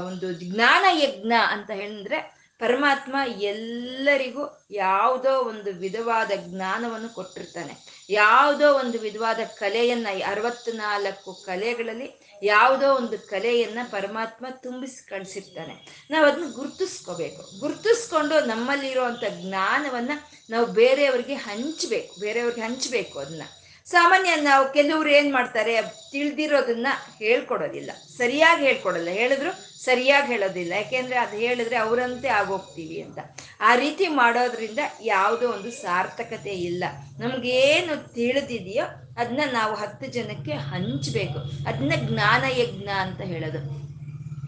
[0.07, 2.19] ಒಂದು ಜ್ಞಾನ ಯಜ್ಞ ಅಂತ ಹೇಳಿದ್ರೆ
[2.59, 7.73] ಪರಮಾತ್ಮ ಎಲ್ಲರಿಗೂ ಯಾವುದೋ ಒಂದು ವಿಧವಾದ ಜ್ಞಾನವನ್ನು ಕೊಟ್ಟಿರ್ತಾನೆ.
[8.09, 12.07] ಯಾವುದೋ ಒಂದು ವಿಧವಾದ ಕಲೆಯನ್ನ, ಅರವತ್ನಾಲ್ಕು ಕಲೆಗಳಲ್ಲಿ
[12.43, 17.59] ಯಾವುದೋ ಒಂದು ಕಲೆಯನ್ನ ಪರಮಾತ್ಮ ತುಂಬಿಸಿ ಕಳಿಸಿರ್ತಾನೆ ನಾವು ಅದನ್ನ ಗುರುತಿಸ್ಕೋಬೇಕು.
[17.59, 20.11] ಗುರುತಿಸ್ಕೊಂಡು ನಮ್ಮಲ್ಲಿರುವಂಥ ಜ್ಞಾನವನ್ನ
[20.49, 23.43] ನಾವು ಬೇರೆಯವ್ರಿಗೆ ಹಂಚ್ಬೇಕು, ಬೇರೆಯವ್ರಿಗೆ ಹಂಚಬೇಕು ಅದನ್ನ
[23.85, 25.81] ಸಾಮಾನ್ಯ ನಾವು ಕೆಲವ್ರು ಏನ್ ಮಾಡ್ತಾರೆ?
[26.11, 26.87] ತಿಳಿದಿರೋದನ್ನ
[27.17, 27.91] ಹೇಳ್ಕೊಡೋದಿಲ್ಲ.
[28.17, 29.07] ಸರಿಯಾಗಿ ಹೇಳ್ಕೊಡಲ್ಲ.
[29.07, 30.73] ಹೇಳಿದ್ರು ಸರಿಯಾಗಿ ಹೇಳೋದಿಲ್ಲ.
[30.73, 33.19] ಯಾಕೆಂದ್ರೆ ಅದು ಹೇಳಿದ್ರೆ ಅವರಂತೆ ಆಗೋಗ್ತೀವಿ ಅಂತ.
[33.61, 36.83] ಆ ರೀತಿ ಮಾಡೋದ್ರಿಂದ ಯಾವುದೋ ಒಂದು ಸಾರ್ಥಕತೆ ಇಲ್ಲ.
[37.19, 38.85] ನಮ್ಗೇನು ತಿಳಿದಿದೆಯೋ
[39.17, 41.69] ಅದನ್ನ ನಾವು ಹತ್ತು ಜನಕ್ಕೆ ಹಂಚಬೇಕು.
[41.69, 43.83] ಅದನ್ನ ಜ್ಞಾನ ಯಜ್ಞ ಅಂತ ಹೇಳೋದು.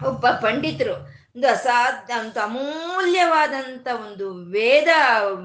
[0.10, 4.88] ಒಬ್ಬ ಪಂಡಿತರು ಒಂದು ಅಸಾಧ್ಯ ಅಂತ ಅಮೂಲ್ಯವಾದಂಥ ಒಂದು ವೇದ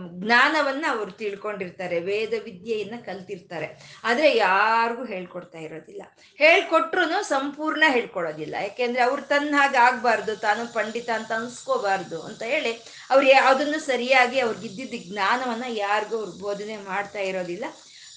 [0.09, 4.00] ಜ್ಞಾನವನ್ನ ಅವರು ತಿಳ್ಕೊಂಡಿರ್ತಾರೆ, ವೇದ ವಿದ್ಯೆಯನ್ನ ಕಲ್ತಿರ್ತಾರೆ.
[4.04, 6.02] ಆದರೆ ಯಾರಿಗೂ ಹೇಳ್ಕೊಡ್ತಾ ಇರೋದಿಲ್ಲ.
[6.37, 8.54] ಹೇಳ್ಕೊಟ್ರು ಸಂಪೂರ್ಣ ಹೇಳ್ಕೊಡೋದಿಲ್ಲ.
[8.54, 12.73] ಯಾಕೆಂದ್ರೆ ಅವ್ರು ತನ್ನ ಹಾಗೆ ಆಗಬಾರ್ದು, ತಾನು ಪಂಡಿತ ಅಂತ ಅನ್ಸ್ಕೋಬಾರ್ದು ಅಂತ ಹೇಳಿ
[13.11, 17.64] ಅವ್ರು ಯಾವುದನ್ನು ಸರಿಯಾಗಿ ಅವ್ರಿಗಿದ್ದಿದ್ದ ಜ್ಞಾನವನ್ನ ಯಾರಿಗೂ ಅವ್ರು ಬೋಧನೆ ಮಾಡ್ತಾ ಇರೋದಿಲ್ಲ.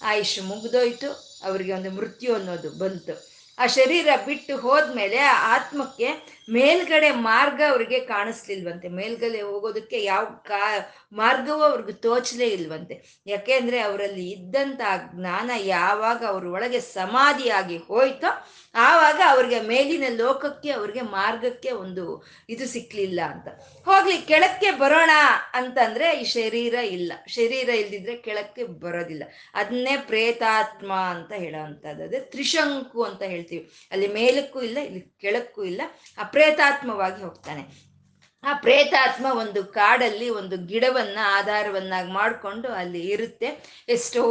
[0.01, 3.33] ಆಯುಷ್ ಮುಗ್ದೋಯ್ತು, ಅವ್ರಿಗೆ ಒಂದು ಮೃತ್ಯು ಅನ್ನೋದು ಬಂತು.
[3.59, 6.07] ಆ ಶರೀರ ಬಿಟ್ಟು ಹೋದ್ಮೇಲೆ ಆ ಆತ್ಮಕ್ಕೆ
[6.49, 8.87] ಮೇಲ್ಗಡೆ ಮಾರ್ಗ ಅವ್ರಿಗೆ ಕಾಣಿಸ್ಲಿಲ್ವಂತೆ.
[8.87, 13.21] ಮೇಲ್ಗಡೆ ಹೋಗೋದಕ್ಕೆ ಯಾವ ಕಾ, ಮಾರ್ಗವೂ ಅವ್ರಿಗೆ ತೋಚಲೇ ಇಲ್ವಂತೆ.
[13.27, 14.81] ಯಾಕೆಂದ್ರೆ ಅವರಲ್ಲಿ ಇದ್ದಂತ
[15.15, 18.27] ಜ್ಞಾನ ಯಾವಾಗ ಅವ್ರ ಒಳಗೆ ಸಮಾಧಿಯಾಗಿ ಹೋಯ್ತೋ,
[18.75, 23.47] ಆವಾಗ ಅವ್ರಿಗೆ ಮೇಲಿನ ಲೋಕಕ್ಕೆ, ಅವ್ರಿಗೆ ಮಾರ್ಗಕ್ಕೆ ಒಂದು ಇದು ಸಿಕ್ಲಿಲ್ಲ ಅಂತ.
[23.85, 25.09] ಹೋಗ್ಲಿ, ಕೆಳಕ್ಕೆ ಬರೋಣ
[25.53, 27.13] ಅಂತಂದ್ರೆ ಈ ಶರೀರ ಇಲ್ಲ.
[27.27, 29.23] ಶರೀರ ಇಲ್ದಿದ್ರೆ ಕೆಳಕ್ಕೆ ಬರೋದಿಲ್ಲ.
[29.55, 33.71] ಅದನ್ನೇ ಪ್ರೇತಾತ್ಮ ಅಂತ ಹೇಳೋ ಅಂತದ್ದು ಅದೇ ತ್ರಿಶಂಕು ಅಂತ ಹೇಳ್ತೀವಿ.
[33.91, 35.81] ಅಲ್ಲಿ ಮೇಲಕ್ಕೂ ಇಲ್ಲ, ಇಲ್ಲಿ ಕೆಳಕ್ಕೂ ಇಲ್ಲ.
[36.33, 37.63] ಅಪ್ರೇತಾತ್ಮವಾಗಿ ಹೋಗ್ತಾನೆ.
[38.43, 43.49] ಆ ಪ್ರೇತಾತ್ಮ ಒಂದು ಕಾಡಲ್ಲಿ ಒಂದು ಗಿಡವನ್ನ ಆಧಾರವನ್ನಾಗಿ ಮಾಡಿಕೊಂಡು ಅಲ್ಲಿ ಇರುತ್ತೆ.
[43.89, 44.23] ಎಷ್ಟೋ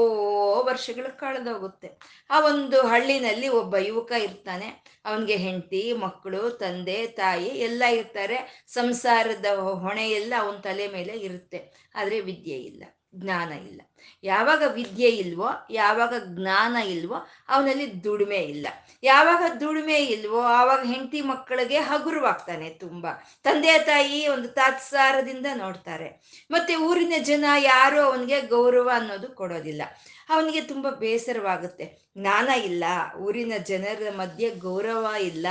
[0.66, 1.88] ವರ್ಷಗಳು ಕಳೆದೋಗುತ್ತೆ
[2.30, 4.68] ಆ ಒಂದು ಹಳ್ಳಿನಲ್ಲಿ ಒಬ್ಬ ಯುವಕ ಇರ್ತಾನೆ.
[5.04, 8.64] ಅವನಿಗೆ ಹೆಂಡತಿ, ಮಕ್ಕಳು, ತಂದೆ, ತಾಯಿ ಎಲ್ಲ ಇರ್ತಾರೆ.
[8.68, 9.46] ಸಂಸಾರದ
[9.84, 11.90] ಹೊಣೆ ಎಲ್ಲ ಅವನ ತಲೆ ಮೇಲೆ ಇರುತ್ತೆ.
[11.94, 12.82] ಆದರೆ ವಿದ್ಯೆ ಇಲ್ಲ,
[13.14, 13.80] ಜ್ಞಾನ ಇಲ್ಲ.
[14.24, 18.66] ಯಾವಾಗ ವಿದ್ಯೆ ಇಲ್ವೋ, ಯಾವಾಗ ಜ್ಞಾನ ಇಲ್ವೋ, ಅವನಲ್ಲಿ ದುಡಿಮೆ ಇಲ್ಲ.
[19.02, 23.06] ಯಾವಾಗ ದುಡಿಮೆ ಇಲ್ವೋ, ಆವಾಗ ಹೆಂಡತಿ ಮಕ್ಕಳಿಗೆ ಹಗುರವಾಗ್ತಾನೆ ತುಂಬ.
[23.42, 26.08] ತಂದೆ, ತಾಯಿ ಒಂದು ತಾತ್ಸಾರದಿಂದ ನೋಡ್ತಾರೆ.
[26.50, 29.82] ಮತ್ತೆ ಊರಿನ ಜನ ಯಾರು ಅವನಿಗೆ ಗೌರವ ಅನ್ನೋದು ಕೊಡೋದಿಲ್ಲ.
[30.28, 32.12] ಅವನಿಗೆ ತುಂಬ ಬೇಸರವಾಗುತ್ತೆ.
[32.18, 32.84] ಜ್ಞಾನ ಇಲ್ಲ,
[33.18, 35.46] ಊರಿನ ಜನರ ಮಧ್ಯೆ ಗೌರವ ಇಲ್ಲ.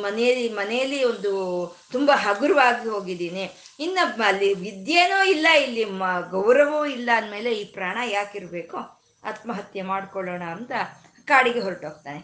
[0.00, 1.32] ಮನೆಯಲ್ಲಿ ಮನೆಯಲ್ಲಿ ಒಂದು
[1.92, 3.50] ತುಂಬ ಹಗುರವಾಗಿ ಹೋಗಿದ್ದೀನಿ.
[3.80, 8.78] ಇನ್ನು ಅಲ್ಲಿ ವಿದ್ಯೆನೂ ಇಲ್ಲ, ಇಲ್ಲಿ ಮ, ಗೌರವವೂ ಇಲ್ಲ ಅಂದಮೇಲೆ ಈ ಪ್ರಾಣ ಯಾಕಿರಬೇಕು
[9.24, 10.72] ಆತ್ಮಹತ್ಯೆ ಮಾಡ್ಕೊಳ್ಳೋಣ ಅಂತ
[11.24, 12.20] ಕಾಡಿಗೆ ಹೊರಟೋಗ್ತಾನೆ.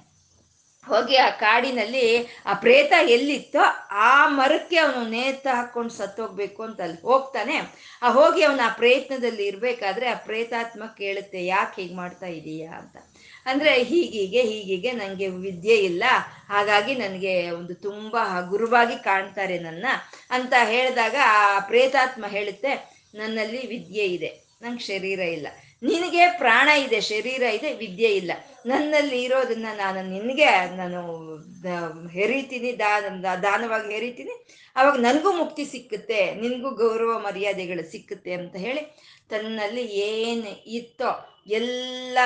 [0.86, 2.04] ಹೋಗಿ ಆ ಕಾಡಿನಲ್ಲಿ
[2.46, 7.56] ಆ ಪ್ರೇತ ಎಲ್ಲಿತ್ತೋ ಆ ಮರಕ್ಕೆ ಅವನು ನೇತ ಹಾಕೊಂಡು ಸತ್ತೋಗ್ಬೇಕು ಅಂತ ಅಲ್ಲಿ ಹೋಗ್ತಾನೆ.
[8.02, 12.70] ಆ ಹೋಗಿ ಅವನು ಆ ಪ್ರಯತ್ನದಲ್ಲಿ ಇರಬೇಕಾದ್ರೆ ಆ ಪ್ರೇತಾತ್ಮ ಕೇಳುತ್ತೆ, ಯಾಕೆ ಹೀಗೆ ಮಾಡ್ತಾ ಇದೀಯಾ?
[12.78, 12.96] ಅಂತ.
[13.46, 16.04] ಅಂದರೆ ಹೀಗೀಗೆ ಹೀಗೀಗೆ ನನಗೆ ವಿದ್ಯೆ ಇಲ್ಲ,
[16.48, 18.16] ಹಾಗಾಗಿ ನನಗೆ ಒಂದು ತುಂಬ
[18.48, 19.86] ಗುರುವಾಗಿ ಕಾಣ್ತಾರೆ ನನ್ನ
[20.30, 22.74] ಅಂತ ಹೇಳಿದಾಗ ಆ ಪ್ರೇತಾತ್ಮ ಹೇಳುತ್ತೆ,
[23.14, 24.47] ನನ್ನಲ್ಲಿ ವಿದ್ಯೆ ಇದೆ.
[24.62, 25.46] ನಂಗೆ ಶರೀರ ಇಲ್ಲ.
[25.82, 28.32] ನಿನಗೆ ಪ್ರಾಣ ಇದೆ, ಶರೀರ ಇದೆ, ವಿದ್ಯೆ ಇಲ್ಲ.
[28.66, 31.00] ನನ್ನಲ್ಲಿ ಇರೋದನ್ನ ನಾನು ನಿನಗೆ, ನಾನು
[32.08, 33.04] ಹೆರಿತೀನಿ, ದಾನ,
[33.42, 34.34] ದಾನವಾಗಿ ಹೆರಿತೀನಿ.
[34.76, 38.82] ಅವಾಗ ನನಗೂ ಮುಕ್ತಿ ಸಿಕ್ಕುತ್ತೆ, ನಿನಗೂ ಗೌರವ ಮರ್ಯಾದೆಗಳು ಸಿಕ್ಕುತ್ತೆ ಅಂತ ಹೇಳಿ
[39.28, 42.18] ತನ್ನಲ್ಲಿ ಏನು ಇತ್ತೋ ಎಲ್ಲ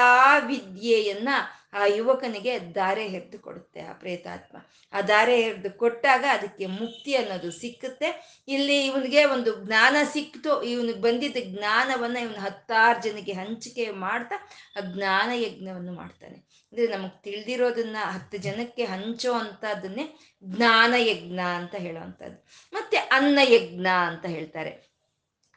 [0.46, 1.28] ವಿದ್ಯೆಯನ್ನ
[1.74, 4.56] ಆ ಯುವಕನಿಗೆ ದಾರೆ ಎರೆದು ಕೊಡುತ್ತೆ ಆ ಪ್ರೇತಾತ್ಮ.
[4.92, 8.40] ಆ ದಾರೆ ಎರೆದು ಕೊಟ್ಟಾಗ ಅದಕ್ಕೆ ಮುಕ್ತಿ ಅನ್ನೋದು ಸಿಕ್ಕುತ್ತೆ.
[8.48, 10.62] ಇಲ್ಲಿ ಇವನಿಗೆ ಒಂದು ಜ್ಞಾನ ಸಿಕ್ತು.
[10.62, 16.36] ಇವನಿಗೆ ಬಂದಿದ್ದ ಜ್ಞಾನವನ್ನ ಇವನು ಹತ್ತಾರು ಜನಕ್ಕೆ ಹಂಚಿಕೆ ಮಾಡ್ತಾ ಆ ಜ್ಞಾನ ಯಜ್ಞವನ್ನು ಮಾಡ್ತಾನೆ.
[16.72, 24.26] ಅಂದ್ರೆ ನಮಗ್ ತಿಳಿದಿರೋದನ್ನ ಹತ್ತು ಜನಕ್ಕೆ ಹಂಚೋ ಅಂತದನ್ನೇ ಜ್ಞಾನ ಯಜ್ಞ ಅಂತ ಹೇಳುವಂಥದ್ದು ಮತ್ತೆ ಅನ್ನ ಯಜ್ಞ ಅಂತ
[24.26, 24.91] ಹೇಳ್ತಾರೆ.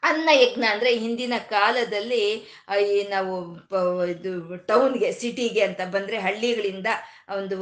[0.08, 2.22] ಅನ್ನ ಯಜ್ಞ ಅಂದ್ರೆ ಹಿಂದಿನ ಕಾಲದಲ್ಲಿ
[2.86, 3.34] ಈ ನಾವು
[4.14, 4.32] ಇದು
[4.70, 6.88] ಟೌನ್ಗೆ, ಸಿಟಿಗೆ ಅಂತ ಬಂದ್ರೆ ಹಳ್ಳಿಗಳಿಂದ
[7.36, 7.56] ಒಂದು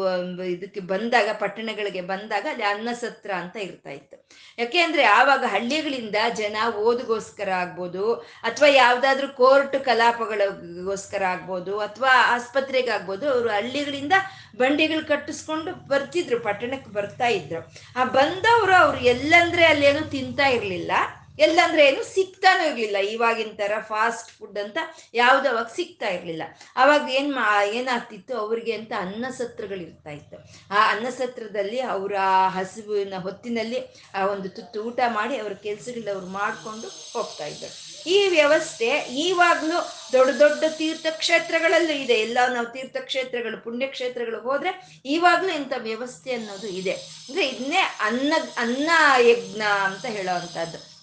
[0.55, 4.17] ಇದಕ್ಕೆ ಬಂದಾಗ, ಪಟ್ಟಣಗಳಿಗೆ ಬಂದಾಗ ಅಲ್ಲಿ ಅನ್ನ ಸತ್ರ ಅಂತ ಇರ್ತಾ ಇತ್ತು.
[4.59, 8.05] ಯಾಕೆ ಅಂದ್ರೆ ಆವಾಗ ಹಳ್ಳಿಗಳಿಂದ ಜನ ಓದುಗೋಸ್ಕರ ಆಗ್ಬೋದು,
[8.49, 14.15] ಅಥವಾ ಯಾವ್ದಾದ್ರು ಕೋರ್ಟ್ ಕಲಾಪಗಳಿಗೋಸ್ಕರ ಆಗ್ಬೋದು, ಅಥವಾ ಆಸ್ಪತ್ರೆಗಾಗ್ಬೋದು ಅವರು ಹಳ್ಳಿಗಳಿಂದ
[14.57, 17.63] ಬಂಡಿಗಳು ಕಟ್ಟಿಸ್ಕೊಂಡು ಬರ್ತಿದ್ರು, ಪಟ್ಟಣಕ್ಕೆ ಬರ್ತಾ ಇದ್ರು.
[17.97, 20.93] ಆ ಬಂದವರು ಅವ್ರು ಎಲ್ಲಂದ್ರೆ ಅಲ್ಲೇನು ತಿಂತಾ ಇರ್ಲಿಲ್ಲ.
[21.39, 22.97] ಎಲ್ಲಂದ್ರೆ ಏನು ಸಿಗ್ತಾನೂ ಇರ್ಲಿಲ್ಲ.
[22.97, 24.79] ಇವಾಗಿನ ತರ ಫಾಸ್ಟ್ ಫುಡ್ ಅಂತ
[25.15, 26.43] ಯಾವ್ದು ಅವಾಗ ಸಿಗ್ತಾ ಇರ್ಲಿಲ್ಲ.
[26.77, 28.39] ಅವಾಗ ಏನ್ ಮಾ, ಏನಾಗ್ತಿತ್ತು?
[28.39, 30.37] ಅವ್ರಿಗೆ ಅಂತ ಅನ್ನ ಸತ್ರಗಳು ಇರ್ತಾ ಇತ್ತು.
[30.71, 32.13] ಆ ಅನ್ನ ಸತ್ರದಲ್ಲಿ ಅವರ
[32.49, 33.79] ಹಸಿವಿನ ಹೊತ್ತಿನಲ್ಲಿ
[34.15, 37.95] ಆ ಒಂದು ತುತ್ತು ಊಟ ಮಾಡಿ ಅವ್ರ ಕೆಲ್ಸಗಳನ್ನ ಅವ್ರು ಮಾಡ್ಕೊಂಡು ಹೋಗ್ತಾ ಇದ್ರು.
[38.11, 42.15] ಈ ವ್ಯವಸ್ಥೆ ಈವಾಗ್ಲೂ ದೊಡ್ಡ ದೊಡ್ಡ ತೀರ್ಥಕ್ಷೇತ್ರಗಳಲ್ಲೂ ಇದೆ.
[42.15, 46.93] ಎಲ್ಲ ನಾವು ತೀರ್ಥಕ್ಷೇತ್ರಗಳು, ಪುಣ್ಯಕ್ಷೇತ್ರಗಳು ಹೋದ್ರೆ ಈವಾಗ್ಲೂ ಇಂಥ ವ್ಯವಸ್ಥೆ ಅನ್ನೋದು ಇದೆ.
[46.93, 50.94] ಅಂದ್ರೆ ಇದನ್ನೇ ಅನ್ನ ಅನ್ನ ಯಜ್ಞ ಅಂತ ಹೇಳೋ ಅಂಥದ್ದು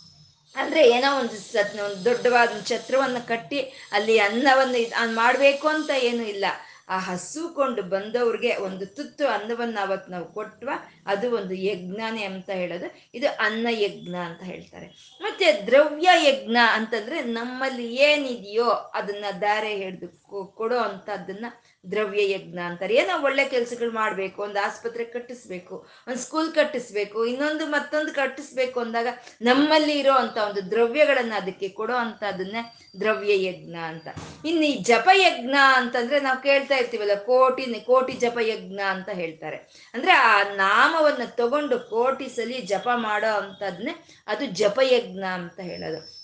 [0.55, 3.59] ಅಂದ್ರೆ ಏನೋ ಒಂದು ಒಂದು ದೊಡ್ಡವಾದ ಛತ್ರವನ್ನು ಕಟ್ಟಿ
[3.91, 6.45] ಅಲ್ಲಿ ಅನ್ನವನ್ನು ಮಾಡಬೇಕು ಅಂತ ಏನು ಇಲ್ಲ.
[6.89, 10.69] ಆ ಹಸುಕೊಂಡು ಬಂದವ್ರಿಗೆ ಒಂದು ತುತ್ತು ಅನ್ನವನ್ನ ಅವತ್ತು ನಾವು ಕೊಟ್ವ,
[11.05, 13.09] ಅದು ಒಂದು ಯಜ್ಞಾನೇ ಅಂತ ಹೇಳೋದು.
[13.13, 15.17] ಇದು ಅನ್ನ ಯಜ್ಞ ಅಂತ ಹೇಳ್ತಾರೆ.
[15.21, 21.45] ಮತ್ತೆ ದ್ರವ್ಯ ಯಜ್ಞ ಅಂತಂದ್ರೆ ನಮ್ಮಲ್ಲಿ ಏನಿದೆಯೋ ಅದನ್ನ ದಾರೆ ಹಿಡಿದು ಕೊಡೋ ಅಂತದನ್ನ
[21.91, 22.93] ದ್ರವ್ಯ ಯಜ್ಞ ಅಂತಾರೆ.
[22.93, 29.07] ಏನೋ ಒಳ್ಳೆ ಕೆಲಸಗಳು ಮಾಡಬೇಕು, ಒಂದು ಆಸ್ಪತ್ರೆ ಕಟ್ಟಿಸ್ಬೇಕು, ಒಂದು ಸ್ಕೂಲ್ ಕಟ್ಟಿಸ್ಬೇಕು, ಇನ್ನೊಂದು ಮತ್ತೊಂದು ಕಟ್ಟಿಸ್ಬೇಕು ಅಂದಾಗ
[29.41, 34.07] ನಮ್ಮಲ್ಲಿ ಇರೋ ಅಂತ ಒಂದು ದ್ರವ್ಯಗಳನ್ನ ಅದಕ್ಕೆ ಕೊಡೋ ಅಂಥದ್ದನ್ನೇ ದ್ರವ್ಯ ಯಜ್ಞ ಅಂತ.
[34.45, 39.57] ಇನ್ನು ಈ ಜಪಯಜ್ಞ ಅಂತಂದ್ರೆ ನಾವು ಕೇಳ್ತಾ ಇರ್ತೀವಲ್ಲ, ಕೋಟಿ ಕೋಟಿ ಜಪಯಜ್ಞ ಅಂತ ಹೇಳ್ತಾರೆ.
[39.93, 46.20] ಅಂದ್ರೆ ಆ ನಾಮವನ್ನು ತಗೊಂಡು ಕೋಟಿ ಸಲಿ ಜಪ ಮಾಡೋ ಅಂಥದ್ದನ್ನೇ ಅದು ಜಪಯಜ್ಞ ಅಂತ ಹೇಳೋದು.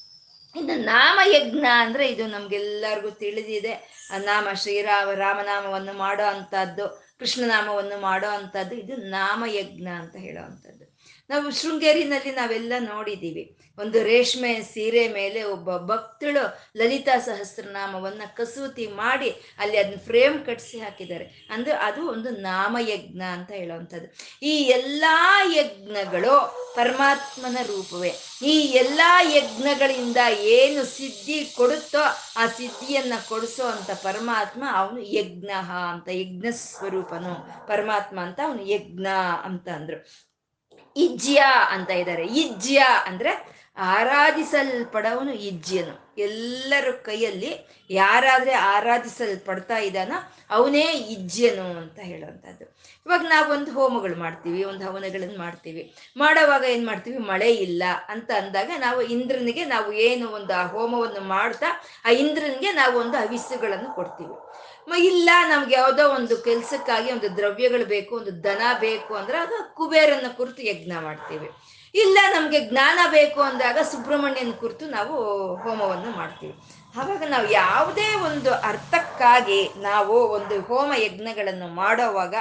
[0.57, 3.73] ಇನ್ನು ನಾಮಯಜ್ಞ ಅಂದ್ರೆ ಇದು ನಮ್ಗೆಲ್ಲರಿಗೂ ತಿಳಿದಿದೆ.
[4.17, 6.85] ನಾಮ ಶ್ರೀರಾಮ, ರಾಮನಾಮವನ್ನು ಮಾಡೋ ಅಂಥದ್ದು,
[7.19, 10.43] ಕೃಷ್ಣನಾಮವನ್ನು ಮಾಡೋ ಅಂಥದ್ದು, ಇದು ನಾಮಯಜ್ಞ ಅಂತ ಹೇಳೋ
[11.29, 19.77] ನಾವು ಶೃಂಗೇರಿನಲ್ಲಿ ನಾವೆಲ್ಲ ನೋಡಿದ್ದೀವಿ ಒಂದು ರೇಷ್ಮೆ ಸೀರೆ ಮೇಲೆ ಒಬ್ಬ ಭಕ್ತಳು ಲಲಿತಾ ಸಹಸ್ರನಾಮವನ್ನ ಕಸೂತಿ ಮಾಡಿ ಅಲ್ಲಿ
[19.77, 21.47] ಅದನ್ನ ಫ್ರೇಮ್ ಕಟ್ಸಿ ಹಾಕಿದ್ದಾರೆ.
[21.49, 24.13] ಅಂದ್ರೆ ಅದು ಒಂದು ನಾಮಯಜ್ಞ ಅಂತ ಹೇಳುವಂಥದ್ದು.
[24.45, 28.11] ಈ ಎಲ್ಲಾ ಯಜ್ಞಗಳು ಪರಮಾತ್ಮನ ರೂಪವೇ.
[28.45, 32.01] ಈ ಎಲ್ಲಾ ಯಜ್ಞಗಳಿಂದ ಏನು ಸಿದ್ಧಿ ಕೊಡುತ್ತೋ
[32.37, 35.51] ಆ ಸಿದ್ಧಿಯನ್ನ ಕೊಡಿಸೋ ಅಂತ ಪರಮಾತ್ಮ ಅವನು ಯಜ್ಞ
[35.91, 39.07] ಅಂತ ಯಜ್ಞ ಸ್ವರೂಪನು ಪರಮಾತ್ಮ ಅಂತ ಅವನು ಯಜ್ಞ
[39.43, 40.26] ಅಂತ ಅಂದ್ರು.
[40.97, 43.31] ಇಜ್ಯ ಅಂತ ಇದ್ದಾರೆ ಇಜ್ಯ ಅಂದ್ರೆ
[43.95, 47.51] ಆರಾಧಿಸಲ್ಪಡವನು ಇಜ್ಜಿಯನು ಎಲ್ಲರ ಕೈಯಲ್ಲಿ
[47.89, 50.17] ಯಾರಾದ್ರೆ ಆರಾಧಿಸಲ್ಪಡ್ತಾ ಇದ್ದಾನೋ
[50.51, 52.65] ಅವನೇ ಇಜ್ಜನು ಅಂತ ಹೇಳುವಂಥದ್ದು
[53.05, 55.83] ಇವಾಗ ನಾವೊಂದು ಹೋಮಗಳು ಮಾಡ್ತೀವಿ, ಒಂದು ಹವನಗಳನ್ನು ಮಾಡ್ತೀವಿ.
[56.17, 57.17] ಮಾಡೋವಾಗ ಏನು ಮಾಡ್ತೀವಿ?
[57.17, 61.69] ಮಳೆ ಇಲ್ಲ ಅಂತ ಅಂದಾಗ ನಾವು ಇಂದ್ರನಿಗೆ ನಾವು ಏನು ಒಂದು ಆ ಹೋಮವನ್ನು ಮಾಡ್ತಾ
[62.05, 64.35] ಆ ಇಂದ್ರನಿಗೆ ನಾವು ಒಂದು ಹವಿಸ್ಸುಗಳನ್ನು ಕೊಡ್ತೀವಿ.
[64.95, 70.63] ಇಲ್ಲ, ನಮ್ಗೆ ಯಾವುದೋ ಒಂದು ಕೆಲ್ಸಕ್ಕಾಗಿ ಒಂದು ದ್ರವ್ಯಗಳು ಬೇಕು, ಒಂದು ದನ ಬೇಕು ಅಂದ್ರೆ ಅದು ಕುಬೇರನ ಕುರಿತು
[70.63, 71.49] ಯಜ್ಞ ಮಾಡ್ತೀವಿ.
[71.95, 75.15] ಇಲ್ಲ, ನಮಗೆ ಜ್ಞಾನ ಬೇಕು ಅಂದಾಗ ಸುಬ್ರಹ್ಮಣ್ಯನ ಕುರಿತು ನಾವು
[75.55, 76.53] ಹೋಮವನ್ನು ಮಾಡ್ತೀವಿ.
[76.95, 82.35] ಹಾಗಾಗಿ ನಾವು ಯಾವುದೇ ಒಂದು ಅರ್ಥಕ್ಕಾಗಿ ನಾವು ಒಂದು ಹೋಮ ಯಜ್ಞಗಳನ್ನು ಮಾಡೋವಾಗ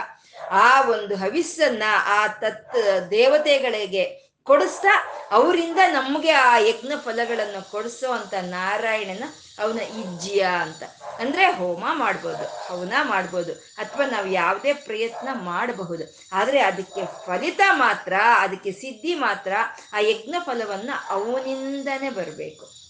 [0.51, 4.93] ಆ ಒಂದು ಹವಿಸ್ಸನ್ನ ಆ ತತ್ ದೇವತೆಗಳಿಗೆ ಕೊಡಿಸ್ತಾ
[5.31, 9.25] ಅವರಿಂದ ನಮಗೆ ಆ ಯಜ್ಞ ಫಲಗಳನ್ನು ಕೊಡಿಸೋ ಅಂತ ನಾರಾಯಣನ
[9.59, 10.83] ಅವನ ಇಜ್ಜಿಯ ಅಂತ.
[11.21, 16.05] ಅಂದ್ರೆ ಹೋಮ ಮಾಡ್ಬೋದು, ಹವನ ಮಾಡ್ಬೋದು, ಅಥವಾ ನಾವು ಯಾವುದೇ ಪ್ರಯತ್ನ ಮಾಡಬಹುದು.
[16.33, 19.53] ಆದರೆ ಅದಕ್ಕೆ ಫಲಿತ ಮಾತ್ರ, ಅದಕ್ಕೆ ಸಿದ್ಧಿ ಮಾತ್ರ
[19.93, 22.86] ಆ ಯಜ್ಞ ಫಲವನ್ನ ಅವನಿಂದನೇ ಬರಬೇಕು.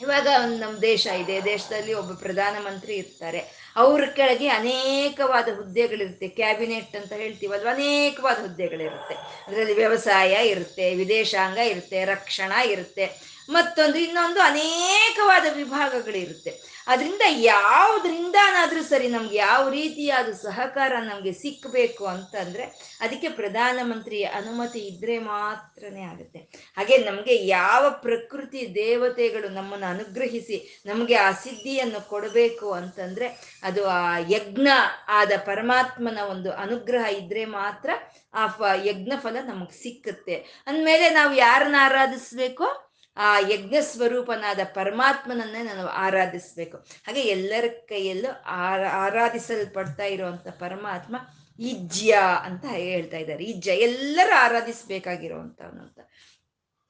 [0.00, 3.70] ಇವಾಗ ಒಂದು ನಮ್ಮ ದೇಶ ಇದೆ, ದೇಶದಲ್ಲಿ ಒಬ್ಬ ಪ್ರಧಾನಮಂತ್ರಿ ಇರ್ತಾರೆ.
[3.76, 7.68] ಅವ್ರ ಕೆಳಗೆ ಅನೇಕವಾದ ಹುದ್ದೆಗಳಿರುತ್ತೆ, ಕ್ಯಾಬಿನೆಟ್ ಅಂತ ಹೇಳ್ತೀವಲ್ವ?
[7.70, 9.14] ಅನೇಕವಾದ ಹುದ್ದೆಗಳಿರುತ್ತೆ.
[9.14, 13.30] ಅದರಲ್ಲಿ ವ್ಯವಸಾಯ ಇರುತ್ತೆ, ವಿದೇಶಾಂಗ ಇರುತ್ತೆ, ರಕ್ಷಣಾ ಇರುತ್ತೆ.
[13.48, 16.69] ಮತ್ತೊಂದು ಇನ್ನೊಂದು ಅನೇಕವಾದ ವಿಭಾಗಗಳಿರುತ್ತೆ.
[16.86, 22.62] ಅದರಿಂದ ಯಾವುದ್ರಿಂದನಾದ್ರೂ ಸರಿ ನಮ್ಗೆ ಯಾವ ರೀತಿಯಾದ ಸಹಕಾರ ನಮಗೆ ಸಿಕ್ಕಬೇಕು ಅಂತಂದ್ರೆ
[23.00, 26.38] ಅದಕ್ಕೆ ಪ್ರಧಾನಮಂತ್ರಿ ಅನುಮತಿ ಇದ್ರೆ ಮಾತ್ರನೇ ಆಗುತ್ತೆ.
[26.76, 34.68] ಹಾಗೆ ನಮಗೆ ಯಾವ ಪ್ರಕೃತಿ ದೇವತೆಗಳು ನಮ್ಮನ್ನು ಅನುಗ್ರಹಿಸಿ ನಮಗೆ ಆ ಸಿದ್ಧಿಯನ್ನು ಕೊಡಬೇಕು ಅಂತಂದ್ರೆ ಅದು ಆ ಯಜ್ಞ
[35.08, 37.90] ಆದ ಪರಮಾತ್ಮನ ಒಂದು ಅನುಗ್ರಹ ಇದ್ರೆ ಮಾತ್ರ
[38.34, 40.64] ಆ ಫ ಯಜ್ಞ ಫಲ ನಮಗೆ ಸಿಕ್ಕುತ್ತೆ.
[40.66, 42.89] ಅಂದಮೇಲೆ ನಾವು ಯಾರನ್ನ ಆರಾಧಿಸ್ಬೇಕು?
[43.16, 46.76] ಆ ಯಜ್ಞ ಸ್ವರೂಪನಾದ ಪರಮಾತ್ಮನನ್ನೇ ನಾವು ಆರಾಧಿಸ್ಬೇಕು.
[46.76, 51.16] ಹಾಗೆ ಎಲ್ಲರ ಕೈಯಲ್ಲೂ ಆರ, ಆರಾಧಿಸಲ್ಪಡ್ತಾ ಇರುವಂತ ಪರಮಾತ್ಮ
[51.58, 53.44] ಈಜ್ಯ ಅಂತ ಹೇಳ್ತಾ ಇದ್ದಾರೆ.
[53.44, 56.00] ಈಜ್ಯ ಎಲ್ಲರೂ ಆರಾಧಿಸ್ಬೇಕಾಗಿರುವಂತವನು ಅಂತ.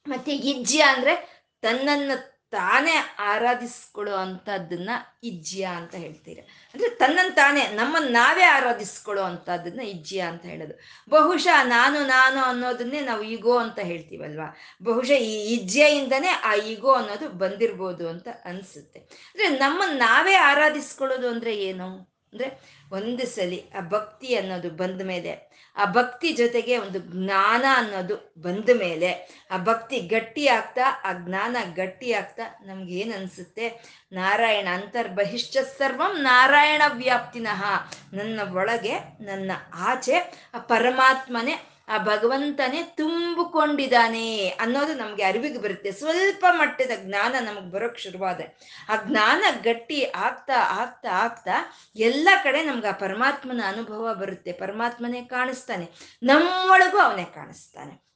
[0.09, 4.91] ಮತ್ತೆ ಈಜ್ಯ ಅಂದ್ರೆ ತನ್ನನ್ನು ತಾನೇ ಆರಾಧಿಸ್ಕೊಳ್ಳೋ ಅಂಥದ್ದನ್ನ
[5.25, 6.47] ಇಜ್ಯ ಅಂತ ಹೇಳ್ತೀರ.
[6.75, 10.75] ಅಂದ್ರೆ ತನ್ನನ್ನು ತಾನೇ ನಮ್ಮನ್ನು ನಾವೇ ಆರಾಧಿಸ್ಕೊಳ್ಳೋ ಅಂತದನ್ನ ಇಜ್ಜಿಯ ಅಂತ ಹೇಳೋದು.
[11.09, 14.57] ಬಹುಶಃ ನಾನು ನಾನು ಅನ್ನೋದನ್ನೇ ನಾವು ಈಗೋ ಅಂತ ಹೇಳ್ತೀವಲ್ವಾ?
[14.83, 18.99] ಬಹುಶಃ ಈ ಇಜ್ಜೆಯಿಂದನೇ ಆ ಈಗೋ ಅನ್ನೋದು ಬಂದಿರ್ಬೋದು ಅಂತ ಅನ್ಸುತ್ತೆ.
[19.01, 22.10] ಅಂದ್ರೆ ನಮ್ಮನ್ನ ನಾವೇ ಆರಾಧಿಸ್ಕೊಳ್ಳೋದು ಅಂದ್ರೆ ಏನು?
[22.33, 28.69] ಅಂದ್ರೆ ಒಂದು ಸಲಿ ಆ ಭಕ್ತಿ ಅನ್ನೋದು ಬಂದ ಮೇಲೆ, ಆ ಭಕ್ತಿ ಜೊತೆಗೆ ಒಂದು ಜ್ಞಾನ ಅನ್ನೋದು ಬಂದ
[28.79, 29.11] ಮೇಲೆ,
[29.51, 33.67] ಆ ಭಕ್ತಿ ಗಟ್ಟಿ ಆಗ್ತಾ, ಆ ಜ್ಞಾನ ಗಟ್ಟಿ ಆಗ್ತಾ ನಮ್ಗೆ ಏನ್ ಅನ್ಸುತ್ತೆ?
[34.13, 37.65] ನಾರಾಯಣ ಅಂತರ್ಬಹಿಷ್ಠ ಸರ್ವಂ ನಾರಾಯಣ ವ್ಯಾಪ್ತಿನಃ.
[38.13, 40.17] ನನ್ನ ಒಳಗೆ, ನನ್ನ ಆಚೆ
[40.55, 45.93] ಆ ಪರಮಾತ್ಮನೇ ಆ ಭಗವಂತನೇ ತುಂಬಿಕೊಂಡಿದ್ದಾನೆ ಅನ್ನೋದು ನಮ್ಗೆ ಅರಿವಿಗೆ ಬರುತ್ತೆ.
[45.93, 48.41] ಸ್ವಲ್ಪ ಮಟ್ಟದ ಜ್ಞಾನ ನಮಗೆ ಬರೋಕ್ ಶುರುವಾದ.
[48.89, 51.53] ಆ ಜ್ಞಾನ ಗಟ್ಟಿ ಆಗ್ತಾ ಆಗ್ತಾ ಆಗ್ತಾ
[51.97, 54.53] ಎಲ್ಲ ಕಡೆ ನಮ್ಗೆ ಆ ಪರಮಾತ್ಮನ ಅನುಭವ ಬರುತ್ತೆ.
[54.53, 55.89] ಪರಮಾತ್ಮನೇ ಕಾಣಿಸ್ತಾನೆ.
[56.23, 58.10] ನಮ್ಮೊಳಗೂ ಅವನೇ ಕಾಣಿಸ್ತಾನೆ.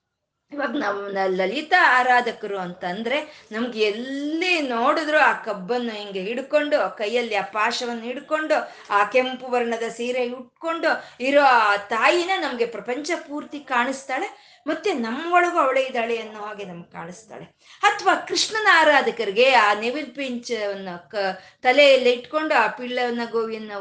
[0.55, 3.19] ಇವಾಗ ನಮ್ಮ ಲಲಿತಾ ಆರಾಧಕರು ಅಂತಂದ್ರೆ
[3.53, 8.57] ನಮ್ಗೆ ಎಲ್ಲಿ ನೋಡಿದ್ರು ಆ ಕಬ್ಬನ್ನು ಹಿಂಗೆ ಹಿಡ್ಕೊಂಡು ಕೈಯಲ್ಲಿ ಆ ಪಾಶವನ್ನು ಹಿಡ್ಕೊಂಡು,
[8.91, 10.91] ಆ ಕೆಂಪು ವರ್ಣದ ಸೀರೆ ಉಟ್ಕೊಂಡು
[11.21, 14.29] ಇರೋ ಆ ತಾಯಿನ ನಮ್ಗೆ ಪ್ರಪಂಚ ಪೂರ್ತಿ ಕಾಣಿಸ್ತಾಳೆ.
[14.67, 17.47] ಮತ್ತೆ ನಮ್ಮೊಳಗೂ ಅವಳೇ ಇದ್ದಾಳೆ ಅನ್ನೋ ಹಾಗೆ ನಮ್ಗೆ ಕಾಣಿಸ್ತಾಳೆ.
[17.83, 20.53] ಅಥವಾ ಕೃಷ್ಣನ ಆರಾಧಕರಿಗೆ ಆ ನೆವಿಲ್ ಪಿಂಚ್
[21.13, 21.15] ಕ,
[21.63, 23.73] ತಲೆಯಲ್ಲಿ ಇಟ್ಕೊಂಡು ಆ ಪಿಳ್ಳವನ್ನ ಗೋವಿಯನ್ನ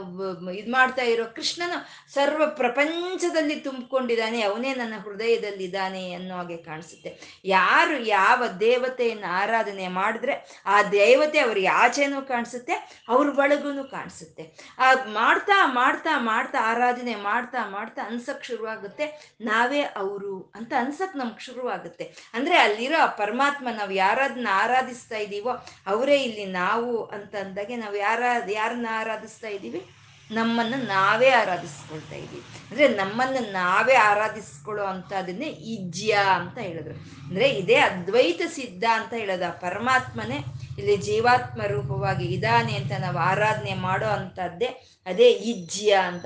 [0.55, 1.77] ಇದು ಮಾಡ್ತಾ ಇರೋ ಕೃಷ್ಣನು
[2.13, 7.11] ಸರ್ವ ಪ್ರಪಂಚದಲ್ಲಿ ತುಂಬಿಕೊಂಡಿದ್ದಾನೆ, ಅವನೇ ನನ್ನ ಹೃದಯದಲ್ಲಿದ್ದಾನೆ ಅನ್ನೋ ಹಾಗೆ ಕಾಣಿಸುತ್ತೆ.
[7.45, 12.75] ಯಾರು ಯಾವ ದೇವತೆಯನ್ನು ಆರಾಧನೆ ಮಾಡಿದ್ರೆ ಆ ದೇವತೆ ಅವ್ರಿಗೆ ಆಚೆನೂ ಕಾಣಿಸುತ್ತೆ,
[13.09, 14.43] ಅವ್ರ ಒಳಗೂ ಕಾಣಿಸುತ್ತೆ.
[14.79, 19.07] ಆ ಮಾಡ್ತಾ ಮಾಡ್ತಾ ಮಾಡ್ತಾ, ಆರಾಧನೆ ಮಾಡ್ತಾ ಮಾಡ್ತಾ ಅನ್ಸಕ್ ಶುರುವಾಗುತ್ತೆ,
[19.41, 25.53] ನಾವೇ ಅವರು ಅಂತ ಅನ್ಸಕ್ ನಮ್ಗೆ ಶುರುವಾಗುತ್ತೆ ಅಂದ್ರೆ ಅಲ್ಲಿರೋ ಆ ಪರಮಾತ್ಮ ನಾವು ಯಾರದನ್ನ ಆರಾಧಿಸ್ತಾ ಇದ್ದೀವೋ
[25.87, 29.81] ಅವರೇ ಇಲ್ಲಿ ನಾವು ಅಂತ ಅಂದಾಗೆ ನಾವು ಯಾರ, ಯಾರನ್ನ ಆರಾಧಿಸ್ತಾ ಇದ್ದೀವಿ
[30.31, 36.95] ನಮ್ಮನ್ನು ನಾವೇ ಆರಾಧಿಸ್ಕೊಳ್ತಾ ಇದ್ದೀವಿ ಅಂದ್ರೆ ನಮ್ಮನ್ನು ನಾವೇ ಆರಾಧಿಸ್ಕೊಳ್ಳೋ ಅಂಥದನ್ನೇ ಇಜ್ಯ ಅಂತ ಹೇಳಿದ್ರು.
[37.27, 39.45] ಅಂದ್ರೆ ಇದೇ ಅದ್ವೈತ ಸಿದ್ಧ ಅಂತ ಹೇಳೋದು.
[39.47, 40.37] ಆ ಪರಮಾತ್ಮನೇ
[40.77, 44.69] ಇಲ್ಲಿ ಜೀವಾತ್ಮ ರೂಪವಾಗಿ ಇದಾನೆ ಅಂತ ನಾವು ಆರಾಧನೆ ಮಾಡೋ ಅಂಥದ್ದೇ
[45.05, 46.25] ಅದೇ ಇಜ್ಯ ಅಂತ.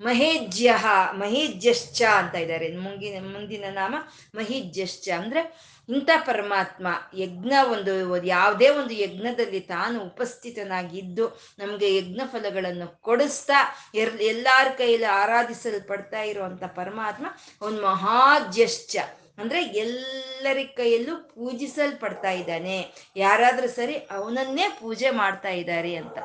[0.00, 0.74] ಮಹೇಜ್ಯ,
[1.12, 2.76] ಮಹೇಜ್ಯಶ್ಚ ಅಂತ ಇದ್ದಾರೆ.
[2.76, 3.94] ಮುಂಗಿನ, ಮುಂದಿನ ನಾಮ
[4.34, 5.42] ಮಹೇಜ್ಯಶ್ಚ ಅಂದ್ರೆ
[5.88, 6.86] ಇಂಥ ಪರಮಾತ್ಮ,
[7.18, 16.20] ಯಜ್ಞ ಒಂದು ಯಾವುದೇ ಒಂದು ಯಜ್ಞದಲ್ಲಿ ತಾನು ಉಪಸ್ಥಿತನಾಗಿದ್ದು ನಮಗೆ ಯಜ್ಞ ಫಲಗಳನ್ನು ಕೊಡಿಸ್ತಾ ಎರ್, ಎಲ್ಲರ ಕೈಯಲ್ಲಿ ಆರಾಧಿಸಲ್ಪಡ್ತಾ
[16.22, 17.26] ಇರುವಂತ ಪರಮಾತ್ಮ
[17.62, 18.96] ಒಂದು ಮಹಾಜ್ಯಶ್ಚ
[19.38, 22.78] ಅಂದ್ರೆ ಎಲ್ಲರ ಕೈಯಲ್ಲೂ ಪೂಜಿಸಲ್ಪಡ್ತಾ ಇದ್ದಾನೆ.
[23.16, 26.18] ಯಾರಾದ್ರೂ ಸರಿ ಅವನನ್ನೇ ಪೂಜೆ ಮಾಡ್ತಾ ಇದ್ದಾರೆ ಅಂತ.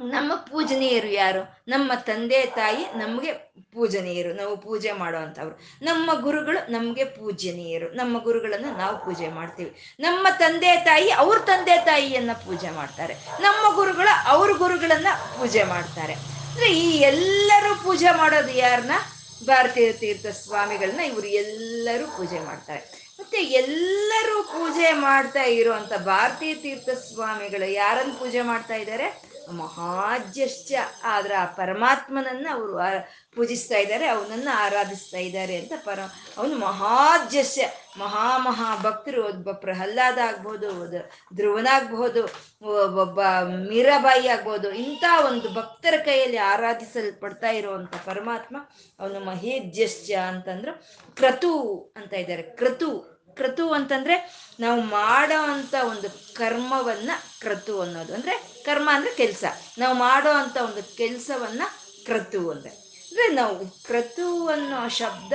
[0.00, 1.64] ನಮ್ಮ ಪೂಜನೀಯರು ಯಾರು?
[1.68, 3.32] ನಮ್ಮ ತಂದೆ ತಾಯಿ ನಮಗೆ
[3.74, 5.60] ಪೂಜನೀಯರು, ನಾವು ಪೂಜೆ ಮಾಡುವಂಥವ್ರು.
[5.82, 9.96] ನಮ್ಮ ಗುರುಗಳು ನಮಗೆ ಪೂಜನೀಯರು ನಮ್ಮ ಗುರುಗಳನ್ನು ನಾವು ಪೂಜೆ ಮಾಡ್ತೀವಿ.
[10.00, 13.14] ನಮ್ಮ ತಂದೆ ತಾಯಿ ಅವ್ರ ತಂದೆ ತಾಯಿಯನ್ನ ಪೂಜೆ ಮಾಡ್ತಾರೆ.
[13.14, 15.06] ನಮ್ಮ ಗುರುಗಳು ಅವ್ರ ಗುರುಗಳನ್ನ
[15.38, 16.12] ಪೂಜೆ ಮಾಡ್ತಾರೆ.
[16.12, 18.92] ಅಂದ್ರೆ ಈ ಎಲ್ಲರೂ ಪೂಜೆ ಮಾಡೋದು ಯಾರನ್ನ
[19.46, 23.08] ಭಾರತೀಯ ತೀರ್ಥ ಸ್ವಾಮಿಗಳನ್ನ ಇವರು ಎಲ್ಲರೂ ಪೂಜೆ ಮಾಡ್ತಾರೆ.
[23.18, 29.37] ಮತ್ತೆ ಎಲ್ಲರೂ ಪೂಜೆ ಮಾಡ್ತಾ ಇರುವಂತ ಭಾರತೀಯ ತೀರ್ಥ ಸ್ವಾಮಿಗಳು ಯಾರನ್ನು ಪೂಜೆ ಮಾಡ್ತಾ ಇದ್ದಾರೆ?
[29.52, 30.72] ಮಹಾಜ್ಯಶ್ಚ.
[31.04, 32.72] ಆದ್ರ ಆ ಪರಮಾತ್ಮನನ್ನ ಅವರು
[33.36, 36.00] ಪೂಜಿಸ್ತಾ ಇದ್ದಾರೆ, ಅವನನ್ನ ಆರಾಧಿಸ್ತಾ ಇದ್ದಾರೆ ಅಂತ ಪರ,
[36.38, 40.88] ಅವನು ಮಹಾಜ್ಯಶ್ಯ ಮಹಾ ಮಹಾ ಭಕ್ತರು ಒಬ್ಬ ಪ್ರಹ್ಲಾದ ಆಗ್ಬೋದು
[41.34, 42.22] ಧ್ರುವನಾಗ್ಬಹುದು
[43.00, 43.20] ಒಬ್ಬ
[43.68, 48.56] ಮೀರಾಬಾಯಿ ಆಗ್ಬೋದು, ಇಂಥ ಒಂದು ಭಕ್ತರ ಕೈಯಲ್ಲಿ ಆರಾಧಿಸಲ್ಪಡ್ತಾ ಇರುವಂತ ಪರಮಾತ್ಮ
[49.00, 50.72] ಅವನು ಮಹೇಜ್ಯಶ್ಚ ಅಂತಂದ್ರು
[51.14, 51.54] ಕ್ರತು
[51.96, 52.42] ಅಂತ ಇದ್ದಾರೆ.
[52.42, 54.14] ಕ್ರತು ಕ್ರತು ಅಂತಂದ್ರೆ
[54.60, 58.14] ನಾವು ಮಾಡೋ ಅಂತ ಒಂದು ಕರ್ಮವನ್ನ ಕ್ರತು ಅನ್ನೋದು.
[58.14, 59.44] ಅಂದ್ರೆ ಕರ್ಮ ಅಂದ್ರೆ ಕೆಲಸ.
[59.78, 61.62] ನಾವು ಮಾಡೋ ಅಂತ ಒಂದು ಕೆಲಸವನ್ನ
[62.04, 62.70] ಕ್ರತು ಅಂದ್ರೆ.
[62.70, 65.32] ಅಂದ್ರೆ ನಾವು ಕ್ರತು ಅನ್ನೋ ಶಬ್ದ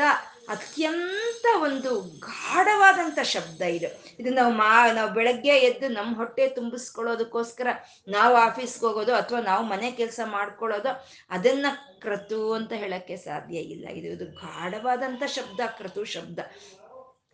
[0.49, 4.05] ಅತ್ಯಂತ ಒಂದು ಗಾಢವಾದಂಥ ಶಬ್ದ ಇದು.
[4.19, 7.67] ಇದು ನಾವು ಮಾ, ನಾವು ಬೆಳಗ್ಗೆ ಎದ್ದು ನಮ್ಮ ಹೊಟ್ಟೆ ತುಂಬಿಸ್ಕೊಳ್ಳೋದಕ್ಕೋಸ್ಕರ
[8.07, 11.65] ನಾವು ಆಫೀಸ್ಗೆ ಹೋಗೋದು ಅಥವಾ ನಾವು ಮನೆ ಕೆಲಸ ಮಾಡ್ಕೊಳ್ಳೋದು ಅದನ್ನ
[11.99, 13.87] ಕ್ರತು ಅಂತ ಹೇಳಕ್ಕೆ ಸಾಧ್ಯ ಇಲ್ಲ.
[13.87, 16.39] ಇದು ಇದು ಗಾಢವಾದಂಥ ಶಬ್ದ ಕ್ರತು ಶಬ್ದ.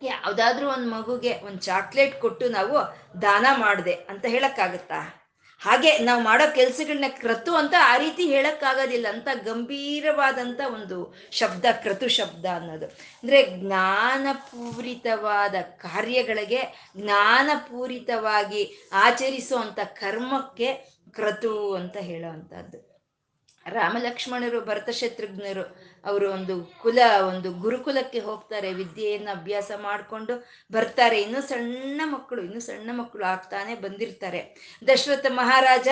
[0.02, 2.78] ಯಾವುದಾದ್ರೂ ಒಂದು ಮಗುಗೆ ಒಂದು ಚಾಕ್ಲೇಟ್ ಕೊಟ್ಟು ನಾವು
[3.22, 5.19] ದಾನ ಮಾಡಿದೆ ಅಂತ ಹೇಳಕ್ಕಾಗತ್ತಾ?
[5.60, 9.06] ಹಾಗೆ ನಾವು ಮಾಡೋ ಕೆಲ್ಸಗಳನ್ನ ಕ್ರತು ಅಂತ ಆ ರೀತಿ ಹೇಳಕ್ಕಾಗೋದಿಲ್ಲ.
[9.08, 12.86] ಅಂತ ಗಂಭೀರವಾದಂಥ ಒಂದು ಶಬ್ದ, ಕ್ರತು ಶಬ್ದ ಅನ್ನೋದು.
[12.86, 20.74] ಅಂದ್ರೆ ಜ್ಞಾನಪೂರಿತವಾದ ಕಾರ್ಯಗಳಿಗೆ ಜ್ಞಾನಪೂರಿತವಾಗಿ ಆಚರಿಸುವಂಥ ಕರ್ಮಕ್ಕೆ
[21.10, 22.90] ಕ್ರತು ಅಂತ ಹೇಳೋ ರಾಮಲಕ್ಷ್ಮಣರು
[23.66, 31.22] ರಾಮಲಕ್ಷ್ಮಣರು, ಭರತಶತ್ರುಘ್ನರು ಅವರು ಒಂದು ಕುಲ, ಒಂದು ಗುರುಕುಲಕ್ಕೆ ಹೋಗ್ತಾರೆ, ವಿದ್ಯೆಯನ್ನು ಅಭ್ಯಾಸ ಮಾಡಿಕೊಂಡು ಬರ್ತಾರೆ.
[31.22, 34.54] ಇನ್ನು ಸಣ್ಣ ಮಕ್ಕಳು, ಇನ್ನು ಸಣ್ಣ ಮಕ್ಕಳು ಆಗ್ತಾನೆ ಬಂದಿರ್ತಾರೆ.
[34.88, 35.88] ದಶರಥ ಮಹಾರಾಜ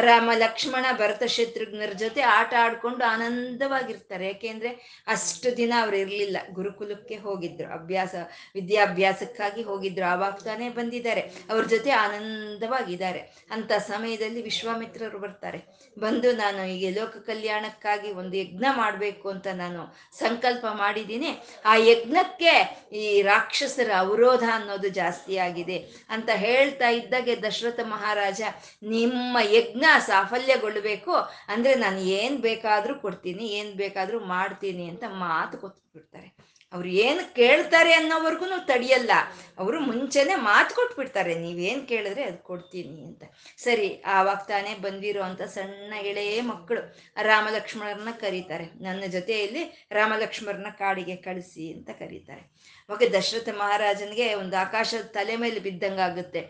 [0.00, 4.26] ರಾಮ ಲಕ್ಷ್ಮಣ, ಭರತ ಶತ್ರುಘ್ನರ ಜೊತೆ ಆಟ ಆಡ್ಕೊಂಡು ಆನಂದವಾಗಿರ್ತಾರೆ.
[4.26, 6.36] ಯಾಕೆಂದ್ರೆ ಅಷ್ಟು ದಿನ ಅವ್ರು ಇರಲಿಲ್ಲ.
[6.52, 7.72] ಗುರುಕುಲಕ್ಕೆ ಹೋಗಿದ್ರು.
[7.72, 8.14] ಅಭ್ಯಾಸ,
[8.54, 10.10] ವಿದ್ಯಾಭ್ಯಾಸಕ್ಕಾಗಿ ಹೋಗಿದ್ರು.
[10.10, 10.34] ಆವಾಗ
[10.74, 11.20] ಬಂದಿದ್ದಾರೆ.
[11.20, 13.20] ಅವ್ರ ಜೊತೆ ಆನಂದವಾಗಿದ್ದಾರೆ.
[13.50, 15.64] ಅಂತ ಸಮಯದಲ್ಲಿ ವಿಶ್ವಾಮಿತ್ರರು ಬರ್ತಾರೆ.
[15.98, 19.82] ಬಂದು, ನಾನು ಈಗ ಲೋಕ ಕಲ್ಯಾಣಕ್ಕಾಗಿ ಒಂದು ಯಜ್ಞ ಮಾಡಬೇಕು ಅಂತ ನಾನು
[20.18, 21.30] ಸಂಕಲ್ಪ ಮಾಡಿದ್ದೀನಿ.
[21.64, 22.54] ಆ ಯಜ್ಞಕ್ಕೆ
[22.92, 25.78] ಈ ರಾಕ್ಷಸರ ಅವರೋಧ ಅನ್ನೋದು ಜಾಸ್ತಿ ಆಗಿದೆ
[26.10, 28.42] ಅಂತ ಹೇಳ್ತಾ ಇದ್ದಾಗೆ ದಶರಥ ಮಹಾರಾಜ,
[28.82, 31.14] ನಿಮ್ಮ ಯಜ್ಞ ಸಾಫಲ್ಯಗೊಳ್ಳಬೇಕು,
[31.48, 36.28] ಅಂದ್ರೆ ನಾನು ಏನ್ ಬೇಕಾದ್ರೂ ಕೊಡ್ತೀನಿ, ಏನ್ ಬೇಕಾದ್ರೂ ಮಾಡ್ತೀನಿ ಅಂತ ಮಾತು ಕೊಟ್ಬಿಡ್ತಾರೆ.
[36.72, 39.10] ಅವ್ರು ಏನು ಕೇಳ್ತಾರೆ ಅನ್ನೋವರೆಗೂ ತಡಿಯಲ್ಲ.
[39.58, 43.22] ಅವರು ಮುಂಚೆನೆ ಮಾತು ಕೊಟ್ಬಿಡ್ತಾರೆ, ನೀವೇನು ಕೇಳಿದ್ರೆ ಅದು ಕೊಡ್ತೀನಿ ಅಂತ.
[43.56, 45.22] ಸರಿ, ಆವಾಗ ತಾನೇ ಬಂದಿರೋ
[45.54, 46.82] ಸಣ್ಣ ಎಳೆಯ ಮಕ್ಕಳು
[47.22, 48.64] ರಾಮಲಕ್ಷ್ಮಣರನ್ನ ಕರೀತಾರೆ.
[48.64, 52.40] ನನ್ನ ಜೊತೆಯಲ್ಲಿ ರಾಮಲಕ್ಷ್ಮರನ್ನ ಕಾಡಿಗೆ ಕಳಿಸಿ ಅಂತ ಕರೀತಾರೆ.
[52.88, 56.42] ಅವಾಗ ದಶರಥ ಮಹಾರಾಜನಿಗೆ ಒಂದು ಆಕಾಶದ ತಲೆ ಮೇಲೆ ಬಿದ್ದಂಗಾಗುತ್ತೆ.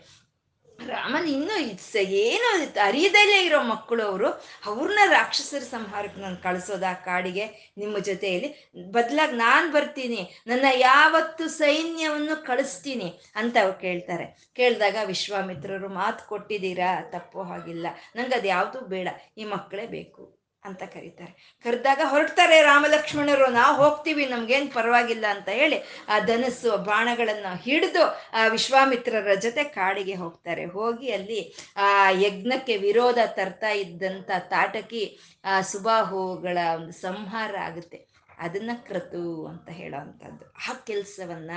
[0.87, 1.55] ರಾಮನ್ ಇನ್ನೂ
[2.01, 2.49] ಏನು
[2.81, 4.27] ಅರಿಯದಲ್ಲೇ ಇರೋ ಮಕ್ಕಳು ಅವರು
[4.65, 8.71] ಅವ್ರನ್ನ ರಾಕ್ಷಸರ ಸಂಹಾರಕ್ಕೆ ನಾನು ಕಳಿಸೋದ ಕಾಡಿಗೆ, ನಿಮ್ಮ ಜೊತೆಯಲ್ಲಿ.
[8.91, 14.49] ಬದಲಾಗಿ ನಾನು ಬರ್ತೀನಿ, ನನ್ನ ಯಾವತ್ತು ಸೈನ್ಯವನ್ನು ಕಳಿಸ್ತೀನಿ ಅಂತ ಅವ್ರು ಕೇಳ್ತಾರೆ.
[14.55, 17.01] ಕೇಳಿದಾಗ ವಿಶ್ವಾಮಿತ್ರರು ಮಾತು ಕೊಟ್ಟಿದ್ದೀರಾ?
[17.01, 17.87] ತಪ್ಪು, ಹಾಗಿಲ್ಲ.
[18.15, 20.38] ನಂಗೆ ಅದು ಯಾವುದೂ ಬೇಡ, ಈ ಮಕ್ಕಳೇ ಬೇಕು.
[20.65, 21.59] ಅಂತ ಕರೀತಾರೆ.
[21.63, 25.77] ಕರೆದಾಗ ಹೊರಡ್ತಾರೆ ರಾಮಲಕ್ಷ್ಮಣರು, ನಾವು ಹೋಗ್ತೀವಿ, ನಮ್ಗೇನು ಪರವಾಗಿಲ್ಲ ಅಂತ ಹೇಳಿ
[26.09, 30.65] ಆ ಧನಸ್ಸು ಬಾಣಗಳನ್ನ ಹಿಡಿದು ಆ ವಿಶ್ವಾಮಿತ್ರರ ಜೊತೆ ಕಾಡಿಗೆ ಹೋಗ್ತಾರೆ.
[30.65, 38.08] ಹೋಗಿ ಅಲ್ಲಿ ಆ ಯಜ್ಞಕ್ಕೆ ವಿರೋಧ ತರ್ತಾ ಇದ್ದಂಥ ತಾಟಕಿ ಆ ಸುಬಾಹುಗಳ ಒಂದು ಸಂಹಾರ ಆಗುತ್ತೆ.
[38.39, 41.51] ಅದನ್ನ ಕ್ರತು ಅಂತ ಹೇಳೋ ಅಂಥದ್ದು ಆ ಕೆಲಸವನ್ನ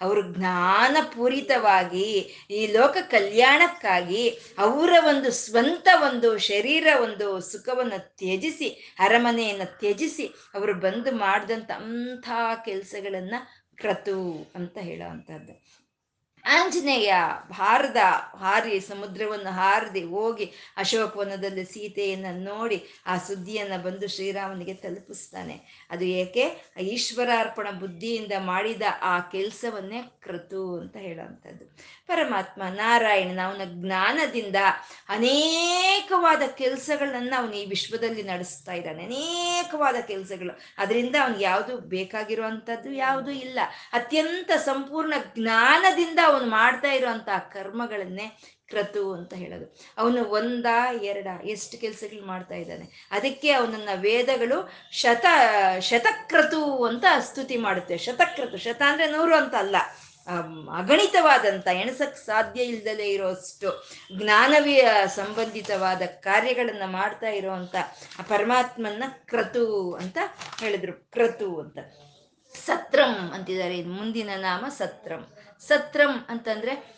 [0.00, 2.06] ಅವರು ಜ್ಞಾನಪೂರಿತವಾಗಿ
[2.50, 8.68] ಈ ಲೋಕ ಕಲ್ಯಾಣಕ್ಕಾಗಿ ಅವರ ಒಂದು ಸ್ವಂತ ಒಂದು ಶರೀರ, ಒಂದು ಸುಖವನ್ನು ತ್ಯಜಿಸಿ,
[9.00, 12.28] ಅರಮನೆಯನ್ನು ತ್ಯಜಿಸಿ ಅವರು ಬಂದು ಮಾಡಿದಂಥ ಅಂಥ
[12.64, 13.40] ಕೆಲಸಗಳನ್ನು
[13.76, 14.18] ಕ್ರತು
[14.54, 15.63] ಅಂತ ಹೇಳೋ ಅಂಥದ್ದು
[16.44, 17.14] ಆಂಜನೇಯ
[17.50, 17.96] ಭಾರದ
[18.38, 25.86] ಹಾರಿ ಸಮುದ್ರವನ್ನು ಹಾರದೆ ಹೋಗಿ ಅಶೋಕವನದಲ್ಲಿ ಸೀತೆಯನ್ನು ನೋಡಿ ಆ ಸುದ್ದಿಯನ್ನು ಬಂದು ಶ್ರೀರಾಮನಿಗೆ ತಲುಪಿಸ್ತಾನೆ.
[25.90, 26.72] ಅದು ಏಕೆ?
[26.80, 31.64] ಈಶ್ವರಾರ್ಪಣ ಬುದ್ಧಿಯಿಂದ ಮಾಡಿದ ಆ ಕೆಲಸವನ್ನೇ ಕೃತು ಅಂತ ಹೇಳುವಂಥದ್ದು.
[32.06, 34.56] ಪರಮಾತ್ಮ ನಾರಾಯಣನ ಅವನ ಜ್ಞಾನದಿಂದ
[35.08, 39.04] ಅನೇಕವಾದ ಕೆಲಸಗಳನ್ನು ಅವನು ಈ ವಿಶ್ವದಲ್ಲಿ ನಡೆಸ್ತಾ ಇದ್ದಾನೆ.
[39.04, 40.60] ಅನೇಕವಾದ ಕೆಲಸಗಳು.
[40.78, 43.58] ಅದರಿಂದ ಅವನಿಗೆ ಯಾವುದು ಬೇಕಾಗಿರುವಂಥದ್ದು ಯಾವುದೂ ಇಲ್ಲ.
[43.92, 49.76] ಅತ್ಯಂತ ಸಂಪೂರ್ಣ ಜ್ಞಾನದಿಂದ ಅವನು ಮಾಡ್ತಾ ಇರುವಂತ ಕರ್ಮಗಳನ್ನೇ ಕ್ರತು ಅಂತ ಹೇಳೋದು.
[49.98, 50.66] ಅವನು ಒಂದ
[51.02, 53.08] ಎರಡ ಎಷ್ಟು ಕೆಲಸಗಳು ಮಾಡ್ತಾ ಇದ್ದಾನೆ.
[53.10, 55.26] ಅದಕ್ಕೆ ಅವನನ್ನ ವೇದಗಳು ಶತ,
[55.80, 57.98] ಶತಕ್ರತು ಅಂತ ಸ್ತುತಿ ಮಾಡುತ್ತೆ.
[57.98, 59.76] ಶತಕ್ರತು, ಶತ ಅಂದ್ರೆ ನೂರು ಅಂತ ಅಲ್ಲ.
[60.76, 63.88] ಅಗಣಿತವಾದಂಥ ಎಣಸಕ್ ಸಾಧ್ಯ ಇಲ್ದಲೇ ಇರೋಷ್ಟು
[64.22, 67.76] ಜ್ಞಾನವೀಯ ಸಂಬಂಧಿತವಾದ ಕಾರ್ಯಗಳನ್ನ ಮಾಡ್ತಾ ಇರೋವಂಥ
[68.18, 70.18] ಆ ಪರಮಾತ್ಮನ ಕ್ರತು ಅಂತ
[70.60, 71.10] ಹೇಳಿದ್ರು.
[71.10, 71.78] ಕ್ರತು ಅಂತ.
[72.66, 73.82] ಸತ್ರಂ ಅಂತಿದ್ದಾರೆ.
[73.82, 75.32] ಮುಂದಿನ ನಾಮ ಸತ್ರಂ.
[75.68, 76.94] ಸತ್ರಂ ಅಂತಂದ್ರೆ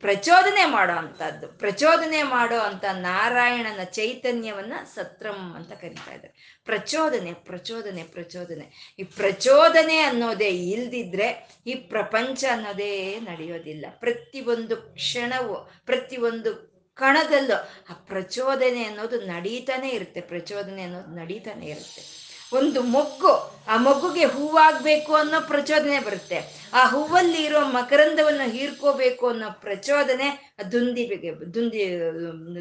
[0.00, 6.60] ಪ್ರಚೋದನೆ ಮಾಡೋ ಅಂತದ್ದು ಪ್ರಚೋದನೆ ಮಾಡೋ ಅಂತ ನಾರಾಯಣನ ಚೈತನ್ಯವನ್ನ ಸತ್ರಂ ಅಂತ ಕರಿತಾ ಇದ್ದಾರೆ.
[6.64, 8.94] ಪ್ರಚೋದನೆ ಪ್ರಚೋದನೆ ಪ್ರಚೋದನೆ.
[8.98, 13.86] ಈ ಪ್ರಚೋದನೆ ಅನ್ನೋದೇ ಇಲ್ದಿದ್ರೆ ಈ ಪ್ರಪಂಚ ಅನ್ನೋದೇ ನಡೆಯೋದಿಲ್ಲ.
[14.00, 20.20] ಪ್ರತಿ ಒಂದು ಕ್ಷಣವು ಪ್ರತಿಯೊಂದು ಕಣದಲ್ಲೂ ಆ ಪ್ರಚೋದನೆ ಅನ್ನೋದು ನಡೀತಾನೆ ಇರುತ್ತೆ.
[20.20, 22.15] ಪ್ರಚೋದನೆ ಅನ್ನೋದು ನಡೀತಾನೆ ಇರುತ್ತೆ.
[22.52, 26.68] ಒಂದು ಮೊಗ್ಗು, ಆ ಮಗುಗೆ ಹೂವಾಗಬೇಕು ಅನ್ನೋ ಪ್ರಚೋದನೆ ಬರುತ್ತೆ.
[26.72, 32.00] ಆ ಹೂವಲ್ಲಿ ಇರೋ ಮಕರಂದವನ್ನು ಹೀರ್ಕೋಬೇಕು ಅನ್ನೋ ಪ್ರಚೋದನೆ ದುಂದಿಬಿಗೆ ದುಂದಿ,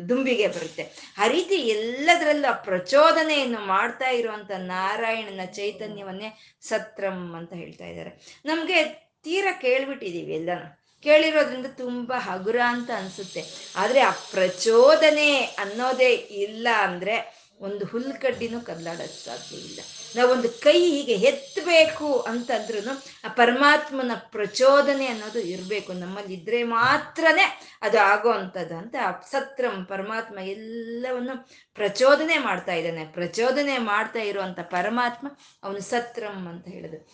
[0.09, 1.13] ದುಂಬಿಗೆ ಬರುತ್ತೆ.
[1.17, 8.41] ಆ ರೀತಿ ಎಲ್ಲದರಲ್ಲೂ ಆ ಪ್ರಚೋದನೆಯನ್ನು ಮಾಡ್ತಾ ಇರುವಂತ ನಾರಾಯಣನ ಚೈತನ್ಯವನ್ನೇ ಸತ್ರಂ ಅಂತ ಹೇಳ್ತಾ ಇದ್ದಾರೆ.
[8.45, 8.83] ನಮಗೆ
[9.23, 10.81] ತೀರಾ ಕೇಳ್ಬಿಟ್ಟಿದ್ದೀವಿ ಎಲ್ಲನೂ.
[11.03, 13.43] ಕೇಳಿರೋದ್ರಿಂದ ತುಂಬ ಹಗುರ ಅಂತ ಅನ್ಸುತ್ತೆ.
[13.75, 19.79] ಆದರೆ ಆ ಪ್ರಚೋದನೆ ಅನ್ನೋದೇ ಇಲ್ಲ ಅಂದ್ರೆ ಒಂದು ಹುಲ್ಕಡ್ಡಿನೂ ಕದಲಾಡೋಕ್ಕೆ ಸಾಧ್ಯ ಇಲ್ಲ.
[20.15, 25.93] ನಾವೊಂದು ಕೈ ಹೀಗೆ ಎತ್ತಬೇಕು ಅಂತಂದ್ರೂ ಆ ಪರಮಾತ್ಮನ ಪ್ರಚೋದನೆ ಅನ್ನೋದು ಇರಬೇಕು.
[25.93, 28.95] ನಮ್ಮಲ್ಲಿ ಇದ್ರೆ ಮಾತ್ರನೇ ಅದು ಆಗೋ ಅಂಥದ್ದು ಅಂತ
[29.31, 33.05] ಸತ್ರಂ ಪರಮಾತ್ಮ ಎಲ್ಲವನ್ನು ಪ್ರಚೋದನೆ ಮಾಡ್ತಾ ಇದ್ದಾನೆ.
[33.05, 35.27] ಪ್ರಚೋದನೆ ಮಾಡ್ತಾ ಇರುವಂಥ ಪರಮಾತ್ಮ
[35.63, 37.07] ಅವನು ಸತ್ರಂ ಅಂತ ಹೇಳಿದ್ರು.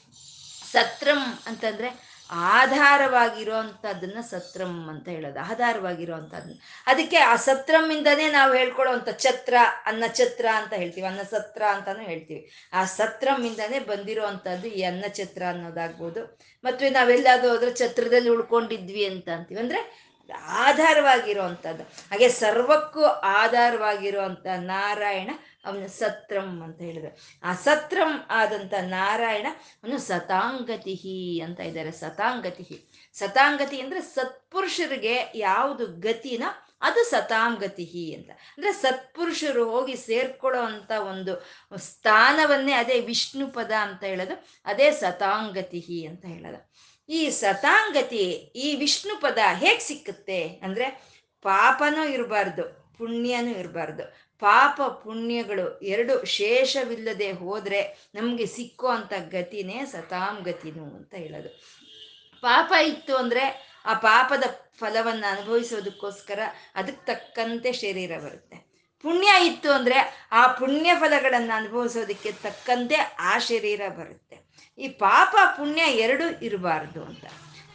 [0.72, 9.54] ಸತ್ರಂ ಅಂತಂದ್ರೆ ಆಧಾರವಾಗಿರುವಂಥದ್ದನ್ನ ಸತ್ರಂ ಅಂತ ಹೇಳೋದು ಆಧಾರವಾಗಿರುವಂಥದ್ದನ್ನ ಅದಕ್ಕೆ ಆ ಸತ್ರಮ್ಮಿಂದನೇ ನಾವು ಹೇಳ್ಕೊಳ್ಳೋವಂಥ ಛತ್ರ
[9.86, 12.70] ಅನ್ನ ಛತ್ರ ಅಂತ ಹೇಳ್ತೀವಿ ಅನ್ನ ಸತ್ರ ಅಂತಾನು ಹೇಳ್ತೀವಿ.
[12.74, 16.40] ಆ ಸತ್ರಮ್ಮಿಂದನೇ ಬಂದಿರುವಂಥದ್ದು ಈ ಅನ್ನ ಛತ್ರ ಅನ್ನೋದಾಗ್ಬೋದು.
[16.64, 19.62] ಮತ್ತು ನಾವೆಲ್ಲಾದ್ರೂ ಹೋದ್ರೆ ಛತ್ರದಲ್ಲಿ ಉಳ್ಕೊಂಡಿದ್ವಿ ಅಂತ ಅಂತೀವಿ.
[19.62, 20.12] ಅಂದ್ರೆ
[20.48, 25.30] ಆಧಾರವಾಗಿರುವಂಥದ್ದು ಹಾಗೆ ಸರ್ವಕ್ಕೂ ಆಧಾರವಾಗಿರುವಂಥ ನಾರಾಯಣ
[25.66, 27.18] ಅವನು ಸತ್ರಂ ಅಂತ ಹೇಳಿದ್ರು.
[27.44, 29.48] ಆ ಸತ್ರಂ ಆದಂಥ ನಾರಾಯಣ
[29.84, 31.92] ಅವನು ಸತಾಂಗತಿಹಿ ಅಂತ ಇದ್ದಾರೆ.
[31.92, 33.10] ಸತಾಂಗತಿಹಿ.
[33.14, 36.44] ಸತಾಂಗತಿ ಅಂದ್ರೆ ಸತ್ಪುರುಷರಿಗೆ ಯಾವುದು ಗತಿನ
[36.82, 38.30] ಅದು ಸತಾಂಗತಿಹಿ ಅಂತ.
[38.30, 41.48] ಅಂದ್ರೆ ಸತ್ಪುರುಷರು ಹೋಗಿ ಸೇರ್ಕೊಳ್ಳೋ ಅಂತ ಒಂದು
[41.78, 44.48] ಸ್ಥಾನವನ್ನೇ ಅದೇ ವಿಷ್ಣು ಪದ ಅಂತ ಹೇಳೋದು.
[44.66, 46.72] ಅದೇ ಸತಾಂಗತಿಹಿ ಅಂತ ಹೇಳೋದು.
[47.10, 54.04] ಈ ಸತಾಂಗತಿ, ಈ ವಿಷ್ಣು ಪದ ಹೇಗ್ ಸಿಕ್ಕುತ್ತೆ ಅಂದ್ರೆ ಪಾಪನೂ ಇರಬಾರ್ದು, ಪುಣ್ಯನೂ ಇರಬಾರ್ದು.
[54.42, 61.50] ಪಾಪ ಪುಣ್ಯಗಳು ಎರಡು ಶೇಷವಿಲ್ಲದೆ ಹೋದ್ರೆ ನಮ್ಗೆ ಸಿಕ್ಕೋ ಅಂತ ಗತಿನೇ ಸತಾಂ ಗತಿನು ಅಂತ ಹೇಳೋದು.
[62.42, 64.44] ಪಾಪ ಇತ್ತು ಅಂದ್ರೆ ಆ ಪಾಪದ
[64.80, 66.40] ಫಲವನ್ನ ಅನುಭವಿಸೋದಕ್ಕೋಸ್ಕರ
[66.76, 68.56] ಅದಕ್ಕೆ ತಕ್ಕಂತೆ ಶರೀರ ಬರುತ್ತೆ.
[69.02, 74.38] ಪುಣ್ಯ ಇತ್ತು ಅಂದ್ರೆ ಆ ಪುಣ್ಯ ಫಲಗಳನ್ನ ಅನುಭವಿಸೋದಕ್ಕೆ ತಕ್ಕಂತೆ ಆ ಶರೀರ ಬರುತ್ತೆ.
[74.78, 77.26] ಈ ಪಾಪ ಪುಣ್ಯ ಎರಡು ಇರಬಾರ್ದು ಅಂತ.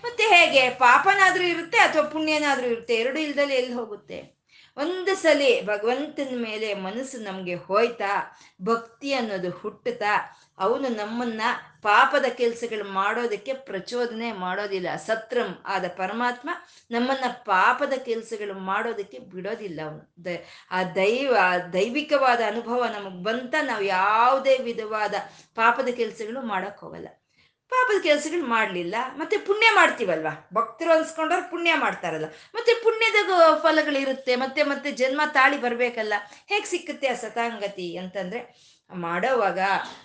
[0.04, 2.94] ಮತ್ತೆ ಹೇಗೆ ಪಾಪನಾದ್ರೂ ಇರುತ್ತೆ ಅಥವಾ ಪುಣ್ಯನಾದರೂ ಇರುತ್ತೆ?
[2.94, 4.35] ಎರಡು ಇಲ್ದಲ್ಲಿ ಎಲ್ಲಿ ಹೋಗುತ್ತೆ?
[4.76, 11.40] ಒಂದು ಸಲ ಭಗವಂತನ ಮೇಲೆ ಮನಸ್ಸು ನಮಗೆ ಹೋಯ್ತಾ, ಭಕ್ತಿ ಅನ್ನೋದು ಹುಟ್ಟುತ್ತಾ, ಅವನು ನಮ್ಮನ್ನ
[11.82, 16.50] ಪಾಪದ ಕೆಲಸಗಳು ಮಾಡೋದಕ್ಕೆ ಪ್ರಚೋದನೆ ಮಾಡೋದಿಲ್ಲ, ಸತ್ರಂ ಆದ ಪರಮಾತ್ಮ
[16.90, 20.02] ನಮ್ಮನ್ನ ಪಾಪದ ಕೆಲಸಗಳು ಮಾಡೋದಕ್ಕೆ ಬಿಡೋದಿಲ್ಲ ಅವನು.
[20.70, 21.36] ಆ ದೈವ
[21.72, 25.14] ದೈವಿಕವಾದ ಅನುಭವ ನಮಗೆ ಬಂತ, ನಾವು ಯಾವುದೇ ವಿಧವಾದ
[25.54, 27.08] ಪಾಪದ ಕೆಲಸಗಳು ಮಾಡಕ್ ಹೋಗಲ್ಲ.
[27.70, 28.94] ಪಾಪದ ಕೆಲಸಗಳು ಮಾಡಲಿಲ್ಲ.
[29.16, 30.26] ಮತ್ತೆ ಪುಣ್ಯ ಮಾಡ್ತೀವಲ್ವ?
[30.54, 32.24] ಭಕ್ತರು ಅನ್ಸ್ಕೊಂಡವ್ರು ಪುಣ್ಯ ಮಾಡ್ತಾರಲ್ಲ.
[32.54, 33.30] ಮತ್ತೆ ಪುಣ್ಯದ
[33.62, 34.36] ಫಲಗಳಿರುತ್ತೆ.
[34.36, 36.14] ಮತ್ತೆ ಮತ್ತೆ ಜನ್ಮ ತಾಳಿ ಬರಬೇಕಲ್ಲ.
[36.46, 39.58] ಹೇಗೆ ಸಿಕ್ಕುತ್ತೆ ಆ ಸತಾಂಗತಿ ಅಂತಂದ್ರೆ, ಮಾಡೋವಾಗ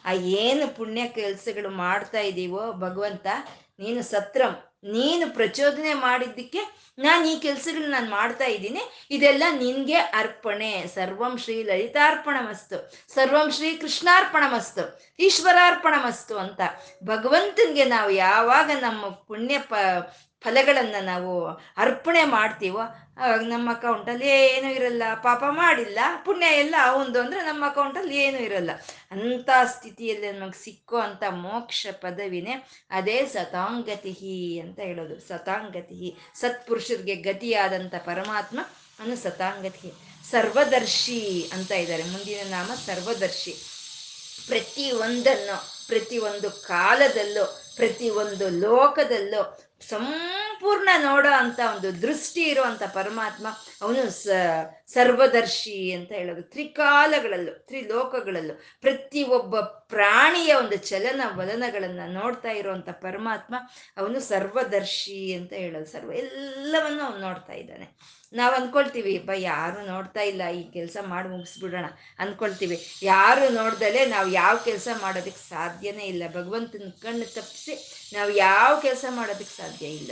[0.05, 3.27] ಆ ಏನು ಪುಣ್ಯ ಕೆಲಸಗಳು ಮಾಡ್ತಾ ಇದ್ದೀವೋ ಭಗವಂತ,
[3.79, 9.07] ನೀನು ಸತ್ರಂ ನೀನು ಪ್ರಚೋದನೆ ಮಾಡಿದ್ದಕ್ಕೆ ನಾನು ಈ ಕೆಲ್ಸಗಳು ನಾನು ಮಾಡ್ತಾ ಇದ್ದೀನಿ.
[9.11, 10.87] ಇದೆಲ್ಲ ನಿನ್ಗೆ ಅರ್ಪಣೆ.
[10.95, 16.61] ಸರ್ವಂ ಶ್ರೀ ಲಲಿತಾರ್ಪಣ ಮಸ್ತು ಸರ್ವಂ ಶ್ರೀ ಕೃಷ್ಣಾರ್ಪಣ ಮಸ್ತು ಈಶ್ವರಾರ್ಪಣ ಮಸ್ತು ಅಂತ.
[17.03, 19.73] ಭಗವಂತನಿಗೆ ನಾವು ಯಾವಾಗ ನಮ್ಮ ಪುಣ್ಯ ಪ
[20.43, 21.31] ಫಲಗಳನ್ನ ನಾವು
[21.83, 22.83] ಅರ್ಪಣೆ ಮಾಡ್ತೀವೋ
[23.21, 28.71] ಅವಾಗ ನಮ್ಮ ಅಕೌಂಟಲ್ಲಿ ಏನು ಇರಲ್ಲ, ಪಾಪ ಮಾಡಿಲ್ಲ, ಪುಣ್ಯ ಎಲ್ಲ ಒಂದು ಅಂದರೆ ನಮ್ಮ ಅಕೌಂಟಲ್ಲಿ ಏನೂ ಇರಲ್ಲ.
[29.15, 32.55] ಅಂಥ ಸ್ಥಿತಿಯಲ್ಲಿ ನಮಗೆ ಸಿಕ್ಕೋ ಅಂಥ ಮೋಕ್ಷ ಪದವಿನೇ
[32.99, 34.13] ಅದೇ ಸತಾಂಗತಿ
[34.63, 35.17] ಅಂತ ಹೇಳೋದು.
[35.27, 35.99] ಸತಾಂಗತಿ
[36.41, 38.59] ಸತ್ಪುರುಷರಿಗೆ ಗತಿಯಾದಂಥ ಪರಮಾತ್ಮ
[38.99, 39.91] ಅನು ಸತಾಂಗತಿ
[40.31, 41.21] ಸರ್ವದರ್ಶಿ
[41.55, 42.03] ಅಂತ ಇದ್ದಾರೆ.
[42.03, 43.53] ಮುಂದಿನ ನಾಮ ಸರ್ವದರ್ಶಿ.
[44.49, 45.55] ಪ್ರತಿ ಒಂದನ್ನು
[45.87, 47.43] ಪ್ರತಿ ಒಂದು ಕಾಲದಲ್ಲೂ
[49.81, 53.47] ಪ್ರತಿ ಒಂದು ಸಂಪೂರ್ಣ ನೋಡೋ ಅಂತ ಒಂದು ದೃಷ್ಟಿ ಇರುವಂತ ಪರಮಾತ್ಮ,
[53.81, 54.27] ಅವನು ಸ,
[54.87, 56.41] ಸರ್ವದರ್ಶಿ ಅಂತ ಹೇಳೋದು.
[56.41, 63.55] ತ್ರಿಕಾಲಗಳಲ್ಲೂ, ತ್ರಿಲೋಕಗಳಲ್ಲೂ ಪ್ರತಿ ಒಬ್ಬ ಪ್ರಾಣಿಯ ಒಂದು ಚಲನ ವಲನಗಳನ್ನ ನೋಡ್ತಾ ಇರುವಂತ ಪರಮಾತ್ಮ,
[63.97, 65.85] ಅವನು ಸರ್ವದರ್ಶಿ ಅಂತ ಹೇಳೋದು.
[65.85, 67.87] ಸರ್ವ ಎಲ್ಲವನ್ನು ಅವನು ನೋಡ್ತಾ ಇದ್ದಾನೆ.
[68.33, 71.85] ನಾವು ಅನ್ಕೊಳ್ತೀವಿ ಅಪ್ಪ ಯಾರು ನೋಡ್ತಾ ಇಲ್ಲ, ಈ ಕೆಲಸ ಮಾಡಿ ಮುಗಿಸ್ಬಿಡೋಣ.
[72.19, 76.23] ಅನ್ಕೊಳ್ತೀವಿ, ಯಾರು ನೋಡ್ದಲೆ ನಾವು ಯಾವ ಕೆಲಸ ಮಾಡೋದಕ್ಕೆ ಸಾಧ್ಯನೇ ಇಲ್ಲ.
[76.27, 77.75] ಭಗವಂತನ ಕಣ್ಣು ತಪ್ಪಿಸಿ
[78.13, 80.11] ನಾವು ಯಾವ ಕೆಲಸ ಮಾಡೋದಕ್ಕೆ ಸಾಧ್ಯ ಇಲ್ಲ.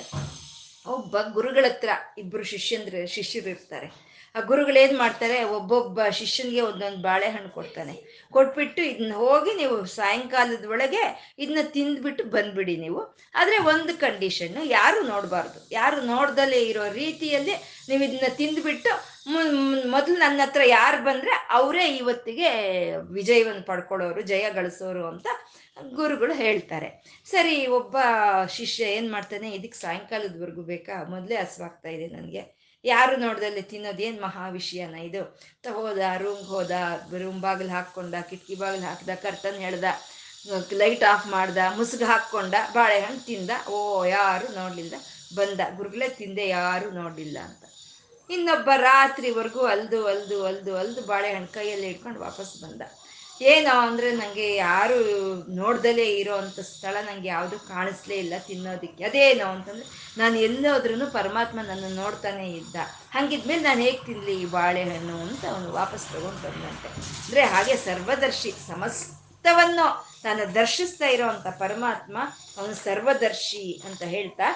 [0.90, 3.88] ಒಬ್ಬ ಗುರುಗಳ ಹತ್ರ ಇಬ್ರು ಶಿಷ್ಯಂದ್ರ ಶಿಷ್ಯರು ಇರ್ತಾರೆ.
[4.36, 5.44] ಆ ಗುರುಗಳು ಏನ್ ಮಾಡ್ತಾರೆ?
[5.44, 7.94] ಒಬ್ಬೊಬ್ಬ ಶಿಷ್ಯನಿಗೆ ಒಂದೊಂದು ಬಾಳೆಹಣ್ಣು ಕೊಡ್ತಾನೆ.
[8.32, 13.18] ಕೊಟ್ಬಿಟ್ಟು ಇದನ್ನ ಹೋಗಿ ನೀವು ಸಾಯಂಕಾಲದ ಒಳಗೆ ಇದನ್ನ ತಿಂದ್ಬಿಟ್ಟು ಬಂದ್ಬಿಡಿ ನೀವು.
[13.36, 15.68] ಆದ್ರೆ ಒಂದು ಕಂಡೀಷನ್ ಯಾರು ನೋಡಬಾರ್ದು.
[15.72, 18.92] ಯಾರು ನೋಡ್ದಲೇ ಇರೋ ರೀತಿಯಲ್ಲಿ ನೀವು ಇದನ್ನ ತಿಂದ್ಬಿಟ್ಟು
[19.88, 22.50] ಮೊದಲು ನನ್ನ ಹತ್ರ ಯಾರು ಬಂದ್ರೆ ಅವರೇ ಇವತ್ತಿಗೆ
[22.98, 25.28] ವಿಜಯವನ್ನು ಪಡ್ಕೊಳ್ಳೋರು, ಜಯ ಗಳಿಸೋರು ಅಂತ
[25.92, 27.22] ಗುರುಗಳು ಹೇಳ್ತಾರೆ.
[27.26, 27.98] ಸರಿ, ಒಬ್ಬ
[28.50, 31.04] ಶಿಷ್ಯ ಏನ್ ಮಾಡ್ತಾನೆ ಇದಕ್ಕೆ ಸಾಯಂಕಾಲದವರೆಗೂ ಬೇಕಾ?
[31.04, 32.60] ಮೊದಲೇ ಹಸುವಾಗ್ತಾ ಇದೆ ನನಗೆ.
[32.86, 34.02] ಯಾರು ನೋಡ್ದಲ್ಲಿ ತಿನ್ನೋದು?
[34.02, 35.40] ಏನು ಮಹಾ ವಿಷಯನ ಇದು?
[35.74, 36.72] ಹೋದ ರೂಮ್ಗೆ ಹೋದ
[37.18, 39.84] ರೂಮ್ ಬಾಗಿಲು ಹಾಕ್ಕೊಂಡ, ಕಿಟಕಿ ಬಾಗಿಲು ಹಾಕ್ದ, ಕರ್ತನ್ ಹೇಳ್ದ
[40.74, 44.96] ಲೈಟ್ ಆಫ್ ಮಾಡ್ದ ಮುಸುಗು ಹಾಕ್ಕೊಂಡ, ಬಾಳೆಹಣ್ಣು ತಿಂದ, ಓ, ಯಾರು ನೋಡ್ಲಿಲ್ಲ?
[45.36, 45.60] ಬಂದ.
[45.76, 47.38] ಗುರುಗಳೇ, ತಿಂದೆ ಯಾರು ನೋಡಲಿಲ್ಲ
[48.30, 52.82] ಇನ್ನೊಬ್ಬ ರಾತ್ರಿವರೆಗೂ ಅಲ್ದು ಅಲ್ದು ಅಲ್ದು ಅಲ್ದು ಬಾಳೆಹಣ್ಣು ಕೈಯಲ್ಲಿ ಇಟ್ಕೊಂಡು ವಾಪಸ್ ಬಂದ.
[53.42, 54.98] ಏನೋ ಅಂದರೆ ನನಗೆ ಯಾರು
[55.60, 59.04] ನೋಡ್ದಲೇ ಇರೋ ಅಂಥ ಸ್ಥಳ ನನಗೆ ಯಾವುದು ಕಾಣಿಸ್ಲೇ ಇಲ್ಲ ತಿನ್ನೋದಿಕ್ಕೆ.
[59.10, 59.86] ಅದೇನೋ ಅಂತಂದರೆ
[60.22, 62.76] ನಾನು ಎಲ್ಲೋದ್ರೂ ಪರಮಾತ್ಮ ನನ್ನ ನೋಡ್ತಾನೆ ಇದ್ದ.
[63.16, 66.90] ಹಂಗಿದ್ಮೇಲೆ ನಾನು ಹೇಗೆ ತಿನ್ನಲಿ ಈ ಬಾಳೆಹಣ್ಣು ಅಂತ ಅವನು ವಾಪಸ್ ತಗೊಂಡು ಬಂದಂತೆ.
[67.26, 69.86] ಅಂದರೆ ಹಾಗೆ ಸರ್ವದರ್ಶಿ ಸಮಸ್ತವನ್ನು
[70.24, 72.18] ತಾನು ದರ್ಶಿಸ್ತಾ ಇರೋವಂಥ ಪರಮಾತ್ಮ
[72.58, 74.50] ಅವನು ಸರ್ವದರ್ಶಿ ಅಂತ ಹೇಳ್ತಾ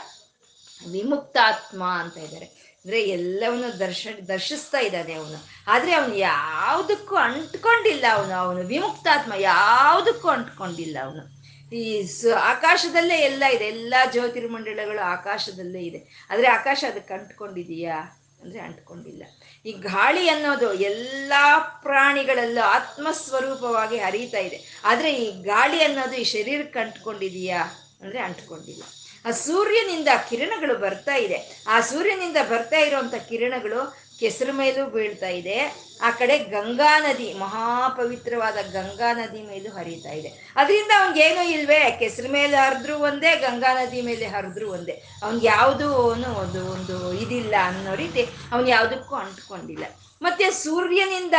[0.82, 2.48] ವಿಮುಕ್ತಾತ್ಮ ಅಂತ ಇದ್ದಾರೆ.
[2.86, 5.48] ಅಂದ್ರೆ ಎಲ್ಲವನ್ನು ದರ್ಶ, ದರ್ಶಿಸ್ತಾ ಇದ್ದಾನೆ ಅವನು.
[5.68, 8.34] ಆದ್ರೆ ಅವನು ಯಾವುದಕ್ಕೂ ಅಂಟ್ಕೊಂಡಿಲ್ಲ ಅವನು.
[8.34, 11.44] ಅವನು ವಿಮುಕ್ತಾತ್ಮ ಯಾವುದಕ್ಕೂ ಅಂಟ್ಕೊಂಡಿಲ್ಲ ಅವನು.
[11.76, 12.08] ಈ
[12.42, 13.66] ಆಕಾಶದಲ್ಲೇ ಎಲ್ಲ ಇದೆ.
[13.66, 16.28] ಎಲ್ಲ ಜ್ಯೋತಿರ್ಮಂಡಲಗಳು ಆಕಾಶದಲ್ಲೇ ಇದೆ.
[16.30, 18.20] ಆದ್ರೆ ಆಕಾಶ ಅದಕ್ಕೆ ಅಂಟ್ಕೊಂಡಿದೀಯಾ?
[18.42, 19.24] ಅಂದ್ರೆ ಅಂಟ್ಕೊಂಡಿಲ್ಲ.
[19.66, 21.34] ಈ ಗಾಳಿ ಅನ್ನೋದು ಎಲ್ಲ
[21.82, 24.82] ಪ್ರಾಣಿಗಳಲ್ಲೂ ಆತ್ಮಸ್ವರೂಪವಾಗಿ ಹರಿತಾ ಇದೆ.
[24.84, 27.64] ಆದ್ರೆ ಈ ಗಾಳಿ ಅನ್ನೋದು ಈ ಶರೀರಕ್ಕೆ ಅಂಟ್ಕೊಂಡಿದೀಯಾ?
[28.02, 28.84] ಅಂದ್ರೆ ಅಂಟ್ಕೊಂಡಿಲ್ಲ.
[29.26, 31.64] ಆ ಸೂರ್ಯನಿಂದ ಕಿರಣಗಳು ಬರ್ತಾ ಇದೆ.
[31.68, 35.56] ಆ ಸೂರ್ಯನಿಂದ ಬರ್ತಾ ಇರುವಂತ ಕಿರಣಗಳು ಕೆಸರು ಮೇಲೂ ಬೀಳ್ತಾ ಇದೆ.
[36.02, 40.54] ಆ ಕಡೆ ಗಂಗಾ ನದಿ, ಮಹಾಪವಿತ್ರವಾದ ಗಂಗಾ ನದಿ ಮೇಲೂ ಹರಿತಾ ಇದೆ.
[40.56, 45.04] ಅದರಿಂದ ಅವನ್ಗೇನು ಇಲ್ವೇ, ಕೆಸರು ಮೇಲೆ ಹರಿದ್ರು ಒಂದೇ, ಗಂಗಾ ನದಿ ಮೇಲೆ ಹರಿದ್ರು ಒಂದೇ.
[45.24, 48.22] ಅವ್ನಿಗೆ ಯಾವುದು ಒಂದು ಒಂದು ಇದಿಲ್ಲ ಅನ್ನೋ ರೀತಿ
[48.52, 49.84] ಅವನು ಯಾವುದಕ್ಕೂ ಅಂಟ್ಕೊಂಡಿಲ್ಲ.
[50.22, 51.34] ಮತ್ತೆ ಸೂರ್ಯನಿಂದ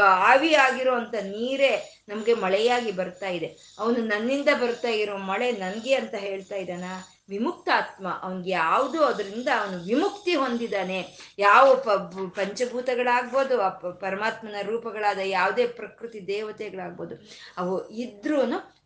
[0.00, 3.76] ಆವಿ ಆಗಿರುವಂತ ನೀರೇ ನಮಗೆ ಮಳೆಯಾಗಿ ಬರ್ತಾ ಇದೆ.
[3.78, 6.84] ಅವನು ನನ್ನಿಂದ ಬರ್ತಾ ಇರೋ ಮಳೆ ನನಗೆ ಅಂತ ಹೇಳ್ತಾ ಇದ್ದಾನ?
[7.28, 8.06] ವಿಮುಕ್ತಾತ್ಮ.
[8.22, 10.98] ಅವನ್ಗೆ ಯಾವುದು ಅದರಿಂದ ಅವನು ವಿಮುಕ್ತಿ ಹೊಂದಿದಾನೆ.
[11.38, 11.96] ಯಾವ ಪ
[12.36, 13.56] ಪಂಚಭೂತಗಳಾಗ್ಬೋದು
[14.00, 17.16] ಪರಮಾತ್ಮನ ರೂಪಗಳಾದ ಯಾವುದೇ ಪ್ರಕೃತಿ ದೇವತೆಗಳಾಗ್ಬೋದು,
[17.58, 17.74] ಅವು
[18.04, 18.40] ಇದ್ರೂ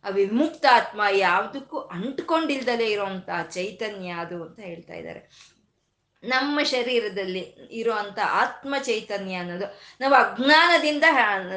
[0.05, 5.21] ಆ ವಿಮುಕ್ತಾತ್ಮ ಯಾವುದಕ್ಕೂ ಅಂಟ್ಕೊಂಡಿಲ್ದಲೇ ಇರೋವಂಥ ಚೈತನ್ಯ ಅದು ಅಂತ ಹೇಳ್ತಾ ಇದ್ದಾರೆ.
[6.23, 9.79] ನಮ್ಮ ಶರೀರದಲ್ಲಿ ಇರುವಂತ ಆತ್ಮ ಚೈತನ್ಯ ಅನ್ನೋದು.
[10.01, 11.03] ನಾವು ಅಜ್ಞಾನದಿಂದ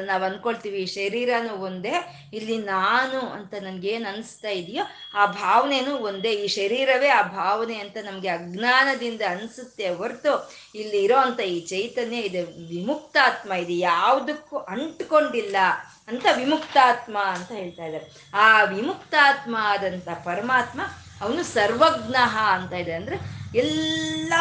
[0.05, 1.93] ನಾವು ಅನ್ಕೊಳ್ತೀವಿ ಶರೀರನೂ ಒಂದೇ,
[2.33, 4.83] ಇಲ್ಲಿ ನಾನು ಅಂತ ನನ್ಗೇನು ಅನಿಸ್ತಾ ಇದೆಯೋ,
[5.15, 6.31] ಆ ಭಾವನೆನೂ ಒಂದೇ.
[6.31, 12.41] ಈ ಶರೀರವೇ ಆ ಭಾವನೆ ಅಂತ ನಮಗೆ ಅಜ್ಞಾನದಿಂದ ಅನಿಸುತ್ತೆ ಹೊರತು, ಇಲ್ಲಿ ಇರೋ ಅಂತ ಈ ಚೈತನ್ಯ ಇದೆ.
[12.43, 13.77] ವಿಮುಕ್ತಾತ್ಮ ಇದೆ.
[13.77, 15.57] ಯಾವುದಕ್ಕೂ ಅಂಟ್ಕೊಂಡಿಲ್ಲ
[16.07, 18.05] ಅಂತ ವಿಮುಕ್ತಾತ್ಮ ಅಂತ ಹೇಳ್ತಾ ಇದ್ದಾರೆ.
[18.33, 20.81] ಆ ವಿಮುಕ್ತಾತ್ಮ ಆದಂಥ ಪರಮಾತ್ಮ,
[21.21, 22.15] ಅವನು ಸರ್ವಜ್ಞ
[22.51, 22.93] ಅಂತ ಇದೆ.
[22.93, 24.33] ಅಂದ್ರೆ ಎಲ್ಲ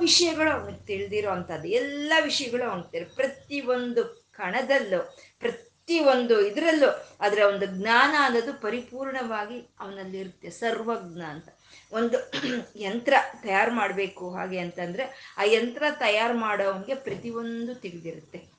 [0.00, 8.14] ವಿಷಯಗಳು ಅವನಿಗೆ ತಿಳಿದಿರೋ ಅಂಥದ್ದು, ಎಲ್ಲ ವಿಷಯಗಳು ಅವನಿಗೆ ಒಂದು ಕಣದಲ್ಲೂ, ಪ್ರತಿ ಒಂದು ಇದರಲ್ಲೂ ಅದರ ಒಂದು ಜ್ಞಾನ
[8.18, 11.48] ಅನ್ನೋದು ಪರಿಪೂರ್ಣವಾಗಿ ಅವನಲ್ಲಿ ಇರುತ್ತೆ ಸರ್ವಜ್ಞ ಅಂತ.
[11.92, 12.32] ಒಂದು
[12.76, 18.57] ಯಂತ್ರ ತಯಾರು ಮಾಡಬೇಕು ಹಾಗೆ ಅಂತಂದರೆ, ಆ ಯಂತ್ರ ತಯಾರು ಮಾಡೋವನಿಗೆ ಪ್ರತಿಯೊಂದು ತಿಳಿದಿರುತ್ತೆ.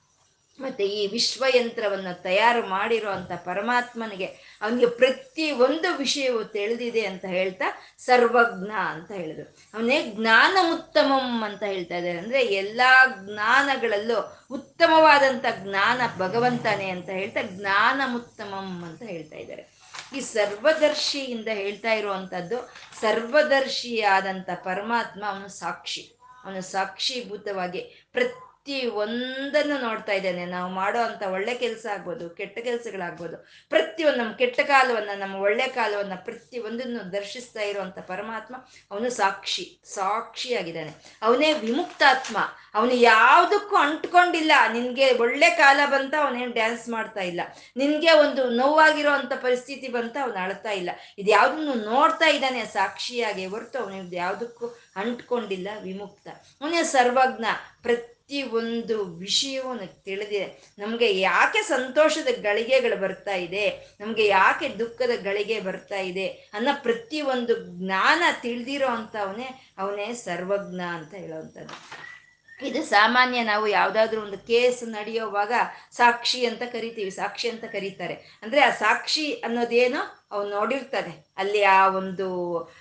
[0.60, 3.10] ಮತ್ತೆ ಈ ವಿಶ್ವಯಂತ್ರವನ್ನು ತಯಾರು ಮಾಡಿರೋ
[3.46, 4.26] ಪರಮಾತ್ಮನಿಗೆ
[4.62, 7.66] ಅವನಿಗೆ ಪ್ರತಿ ಒಂದು ವಿಷಯವು ತಿಳಿದಿದೆ ಅಂತ ಹೇಳ್ತಾ
[7.98, 9.58] ಸರ್ವಜ್ಞ ಅಂತ ಹೇಳಿದ್ರು.
[9.74, 12.18] ಅವನೇ ಜ್ಞಾನ ಉತ್ತಮಂ ಅಂತ ಹೇಳ್ತಾ ಇದ್ದಾರೆ.
[12.18, 19.68] ಅಂದ್ರೆ ಎಲ್ಲಾ ಜ್ಞಾನಗಳಲ್ಲೂ ಉತ್ತಮವಾದಂತ ಜ್ಞಾನ ಭಗವಂತನೇ ಅಂತ ಹೇಳ್ತಾ ಜ್ಞಾನ ಉತ್ತಮಂ ಅಂತ ಹೇಳ್ತಾ ಇದ್ದಾರೆ.
[20.16, 26.16] ಈ ಸರ್ವದರ್ಶಿಯಿಂದ ಹೇಳ್ತಾ ಇರುವಂತದ್ದು ಸರ್ವದರ್ಶಿಯಾದಂತ ಪರಮಾತ್ಮ ಅವನು ಸಾಕ್ಷಿ.
[26.44, 28.49] ಅವನು ಸಾಕ್ಷಿಭೂತವಾಗಿ ಪ್ರತಿ
[28.94, 30.46] ಒಂದನ್ನು ನೋಡ್ತಾ ಇದ್ದೇನೆ.
[30.46, 33.38] ನಾವು ಮಾಡೋ ಅಂತ ಒಳ್ಳೆ ಕೆಲಸ ಆಗ್ಬೋದು, ಕೆಟ್ಟ ಕೆಲಸಗಳಾಗ್ಬೋದು.
[33.70, 38.56] ಪ್ರತಿಯೊಂದು ನಮ್ಮ ಕೆಟ್ಟ ಕಾಲವನ್ನ, ನಮ್ಮ ಒಳ್ಳೆ ಕಾಲವನ್ನ ಪ್ರತಿ ಒಂದನ್ನು ದರ್ಶಿಸ್ತಾ ಇರುವಂತ ಪರಮಾತ್ಮ
[38.92, 41.18] ಅವನು ಸಾಕ್ಷಿ, ಸಾಕ್ಷಿಯಾಗಿದ್ದಾನೆ.
[41.22, 42.38] ಅವನೇ ವಿಮುಕ್ತಾತ್ಮ.
[42.74, 44.52] ಅವನು ಯಾವುದಕ್ಕೂ ಅಂಟ್ಕೊಂಡಿಲ್ಲ.
[44.74, 47.42] ನಿನ್ಗೆ ಒಳ್ಳೆ ಕಾಲ ಬಂತ ಅವನೇನು ಡ್ಯಾನ್ಸ್ ಮಾಡ್ತಾ ಇಲ್ಲ.
[47.78, 50.90] ನಿನ್ಗೆ ಒಂದು ನೋವಾಗಿರೋ ಅಂತ ಪರಿಸ್ಥಿತಿ ಬಂತ ಅವನು ಅಳ್ತಾ ಇಲ್ಲ.
[51.18, 56.28] ಇದು ಯಾವ್ದನ್ನು ನೋಡ್ತಾ ಇದ್ದಾನೆ, ಸಾಕ್ಷಿಯಾಗಿ ಹೊರತು ಅವನು ಯಾವುದಕ್ಕೂ ಅಂಟ್ಕೊಂಡಿಲ್ಲ, ವಿಮುಕ್ತ.
[56.62, 57.46] ಅವನೇ ಸರ್ವಜ್ಞ.
[57.82, 60.74] ಪ್ರತಿ ಪ್ರತಿ ಒಂದು ವಿಷಯವೂ ತಿಳಿದಿದೆ.
[60.80, 63.96] ನಮಗೆ ಯಾಕೆ ಸಂತೋಷದ ಗಳಿಗೆಗಳು ಬರ್ತಾ ಇದೆ?
[64.00, 66.28] ನಮಗೆ ಯಾಕೆ ದುಃಖದ ಗಳಿಗೆ ಬರ್ತಾ ಇದೆ?
[66.28, 72.10] ಅನ್ನೋ ಪ್ರತಿ ಒಂದು ಜ್ಞಾನ ತಿಳಿದಿರೋ ಅಂಥವನೇ ಅವನೇ ಸರ್ವಜ್ಞ ಅಂತ ಹೇಳೋವಂಥದ್ದು.
[72.68, 75.52] ಇದು ಸಾಮಾನ್ಯ ನಾವು ಯಾವುದಾದ್ರೂ ಒಂದು ಕೇಸ್ ನಡೆಯೋವಾಗ
[75.92, 77.12] ಸಾಕ್ಷಿ ಅಂತ ಕರಿತೀವಿ.
[77.12, 78.14] ಸಾಕ್ಷಿ ಅಂತ ಕರೀತಾರೆ.
[78.14, 80.19] ಅಂದರೆ ಆ ಸಾಕ್ಷಿ ಅನ್ನೋದೇನು?
[80.32, 81.26] ಅವ್ನು ನೋಡಿರ್ತಾನೆ.
[81.38, 82.28] ಅಲ್ಲಿ ಆ ಒಂದು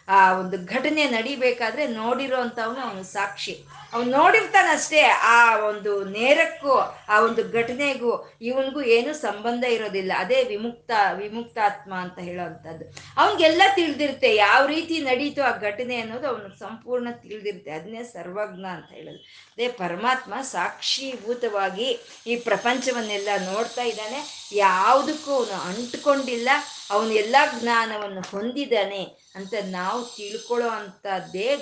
[0.09, 3.65] ಆ ಒಂದು ಘಟನೆ ನಡಿಬೇಕಾದ್ರೆ ನೋಡಿರೋ ಅಂತವನು ಅವನು ಸಾಕ್ಷಿ.
[3.93, 6.73] ಅವ್ನು ನೋಡಿರ್ತಾನಷ್ಟೇ ಆ ಒಂದು ನೇರಕ್ಕೂ,
[7.09, 10.13] ಆ ಒಂದು ಘಟನೆಗೂ, ಇವನ್ಗೂ ಏನು ಸಂಬಂಧ ಇರೋದಿಲ್ಲ.
[10.17, 12.85] ಅದೇ ವಿಮುಕ್ತ, ವಿಮುಕ್ತಾತ್ಮ ಅಂತ ಹೇಳೋವಂಥದ್ದು
[13.17, 17.71] ಅವನಿಗೆಲ್ಲ ತಿಳಿದಿರುತ್ತೆ ಯಾವ ರೀತಿ ನಡೀತು ಆ ಘಟನೆ ಅನ್ನೋದು ಅವನಿಗೆ ಸಂಪೂರ್ಣ ತಿಳಿದಿರುತ್ತೆ.
[17.71, 19.19] ಅದನ್ನೇ ಸರ್ವಜ್ಞ ಅಂತ ಹೇಳೋದು.
[19.53, 24.49] ಅದೇ ಪರಮಾತ್ಮ ಸಾಕ್ಷೀಭೂತವಾಗಿ ಈ ಪ್ರಪಂಚವನ್ನೆಲ್ಲ ನೋಡ್ತಾ ಇದ್ದಾನೆ.
[24.53, 26.49] ಯಾವುದಕ್ಕೂ ಅವನು ಅಂಟ್ಕೊಂಡಿಲ್ಲ.
[26.91, 31.57] ಅವನು ಎಲ್ಲ ಜ್ಞಾನವನ್ನು ಹೊಂದಿದ್ದಾನೆ ಅಂತ ನಾವು ತಿಳ್ಕೊಳ್ಳೋ ಅಂಥದ್ದೇ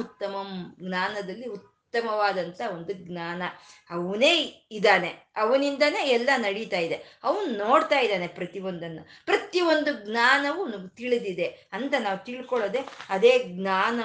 [0.00, 3.42] ಉತ್ತಮಂ ಜ್ಞಾನದಲ್ಲಿ ಉತ್ತಮವಾದಂಥ ಒಂದು ಜ್ಞಾನ.
[3.90, 5.22] ಅವನೇ ಇದ್ದಾನೆ.
[5.36, 7.18] ಅವನಿಂದನೇ ಎಲ್ಲ ನಡೀತಾ ಇದೆ.
[7.24, 9.02] ಅವನು ನೋಡ್ತಾ ಇದ್ದಾನೆ ಪ್ರತಿಯೊಂದನ್ನು.
[9.26, 14.00] ಪ್ರತಿಯೊಂದು ಜ್ಞಾನವು ತಿಳಿದಿದೆ ಅಂತ ನಾವು ತಿಳ್ಕೊಳ್ಳೋದೆ ಅದೇ ಜ್ಞಾನ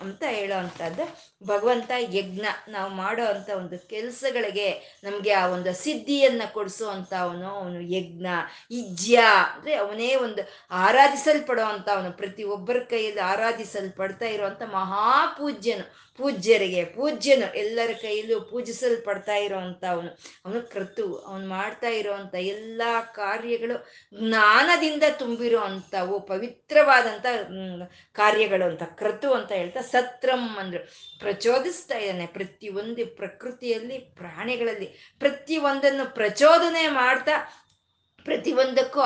[0.00, 1.04] ಅಂತ ಹೇಳೋ ಅಂಥದ್ದು
[1.46, 7.80] ಭಗವಂತ ಯಜ್ಞ ನಾವು ಮಾಡೋ ಅಂಥ ಒಂದು ಕೆಲಸಗಳಿಗೆ ನಮಗೆ ಆ ಒಂದು ಸಿದ್ಧಿಯನ್ನು ಕೊಡಿಸೋ ಅಂತ ಅವನು ಅವನು
[7.80, 8.26] ಯಜ್ಞ
[8.70, 9.20] ಇಜ್ಯ
[9.54, 17.58] ಅಂದ್ರೆ ಅವನೇ ಒಂದು ಆರಾಧಿಸಲ್ಪಡೋ ಅಂತ ಅವನು ಪ್ರತಿ ಒಬ್ಬರ ಕೈಯಲ್ಲಿ ಆರಾಧಿಸಲ್ಪಡ್ತಾ ಇರುವಂತ ಮಹಾಪೂಜ್ಯನು ಪೂಜ್ಯರಿಗೆ ಪೂಜ್ಯನು.
[17.58, 19.34] ಎಲ್ಲರ ಕೈಯಲ್ಲೂ ಪೂಜಿಸಲ್ಪಡ್ತಾ
[19.68, 20.10] ಇರೋವಂಥ ಅವನು
[20.44, 22.82] ಅವನು ಕೃತು ಅವನು ಮಾಡ್ತಾ ಇರುವಂತ ಎಲ್ಲ
[23.14, 23.76] ಕಾರ್ಯಗಳು
[24.28, 27.26] ಜ್ಞಾನದಿಂದ ತುಂಬಿರೋ ಅಂಥವು, ಪವಿತ್ರವಾದಂಥ
[28.12, 30.82] ಕಾರ್ಯಗಳು ಅಂತ ಕೃತು ಅಂತ ಹೇಳ್ತಾ ಸತ್ರಂ ಅಂದ್ರು.
[31.20, 37.36] ಪ್ರಚೋದಿಸ್ತಾ ಇದ್ದಾನೆ ಪ್ರತಿಯೊಂದು ಪ್ರಕೃತಿಯಲ್ಲಿ, ಪ್ರಾಣಿಗಳಲ್ಲಿ, ಪ್ರತಿಯೊಂದನ್ನು ಪ್ರಚೋದನೆ ಮಾಡ್ತಾ,
[38.24, 39.00] ಪ್ರತಿಯೊಂದಕ್ಕೂ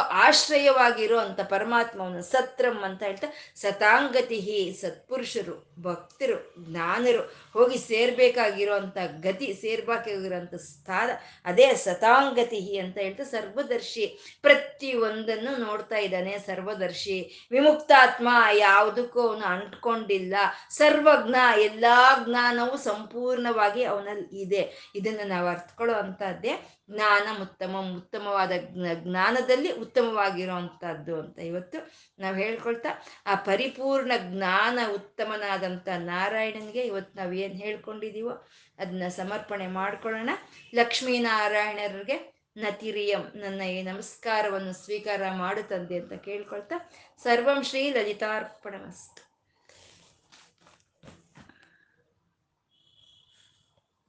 [1.19, 4.39] ಅಂತ ಪರಮಾತ್ಮವನ್ನು ಸತ್ರಂ ಅಂತ ಹೇಳ್ತಾ ಸತಾಂಗತಿ
[4.81, 6.39] ಸತ್ಪುರುಷರು, ಭಕ್ತರು,
[6.71, 11.11] ಜ್ಞಾನರು ಹೋಗಿ ಸೇರ್ಬೇಕಾಗಿರೋ ಅಂತ ಗತಿ ಸೇರ್ಬೇಕಾಗಿರೋಂಥ ಸ್ಥಾನ,
[11.45, 14.05] ಅದೇ ಸತಾಂಗತಿ ಅಂತ ಹೇಳ್ತಾ ಸರ್ವದರ್ಶಿ
[14.43, 16.39] ಪ್ರತಿಯೊಂದನ್ನು ನೋಡ್ತಾ ಇದ್ದಾನೆ.
[16.39, 18.29] ಸರ್ವದರ್ಶಿ ವಿಮುಕ್ತಾತ್ಮ,
[18.59, 20.35] ಯಾವುದಕ್ಕೂ ಅವನು ಅಂಟ್ಕೊಂಡಿಲ್ಲ.
[20.71, 21.85] ಸರ್ವಜ್ಞ, ಎಲ್ಲ
[22.25, 24.93] ಜ್ಞಾನವು ಸಂಪೂರ್ಣವಾಗಿ ಅವನಲ್ಲಿ ಇದೆ.
[24.95, 26.55] ಇದನ್ನು ನಾವು ಅರ್ಥಕೊಳ್ಳೋ ಅಂಥದ್ದೇ
[26.91, 28.53] ಜ್ಞಾನ ಉತ್ತಮ, ಉತ್ತಮವಾದ
[28.95, 31.79] ಜ್ಞಾನದಲ್ಲಿ ಉತ್ತಮವಾಗಿರುವಂಥದ್ದು ಅಂತ ಇವತ್ತು
[32.19, 32.91] ನಾವು ಹೇಳ್ಕೊಳ್ತಾ,
[33.27, 38.35] ಆ ಪರಿಪೂರ್ಣ ಜ್ಞಾನ ಉತ್ತಮನಾದಂಥ ನಾರಾಯಣನಿಗೆ ಇವತ್ತು ನಾವು ಏನು ಹೇಳ್ಕೊಂಡಿದ್ದೀವೋ
[38.79, 40.31] ಅದನ್ನ ಸಮರ್ಪಣೆ ಮಾಡ್ಕೊಳ್ಳೋಣ.
[40.75, 42.17] ಲಕ್ಷ್ಮೀನಾರಾಯಣರಿಗೆ
[42.57, 46.77] ನತಿರಿಯಂ ನನ್ನ ಈ ನಮಸ್ಕಾರವನ್ನು ಸ್ವೀಕಾರ ಮಾಡುತ್ತಂದೆ ಅಂತ ಕೇಳ್ಕೊಳ್ತಾ
[47.23, 49.22] ಸರ್ವಂ ಶ್ರೀ ಲಲಿತಾರ್ಪಣಮಸ್ತು.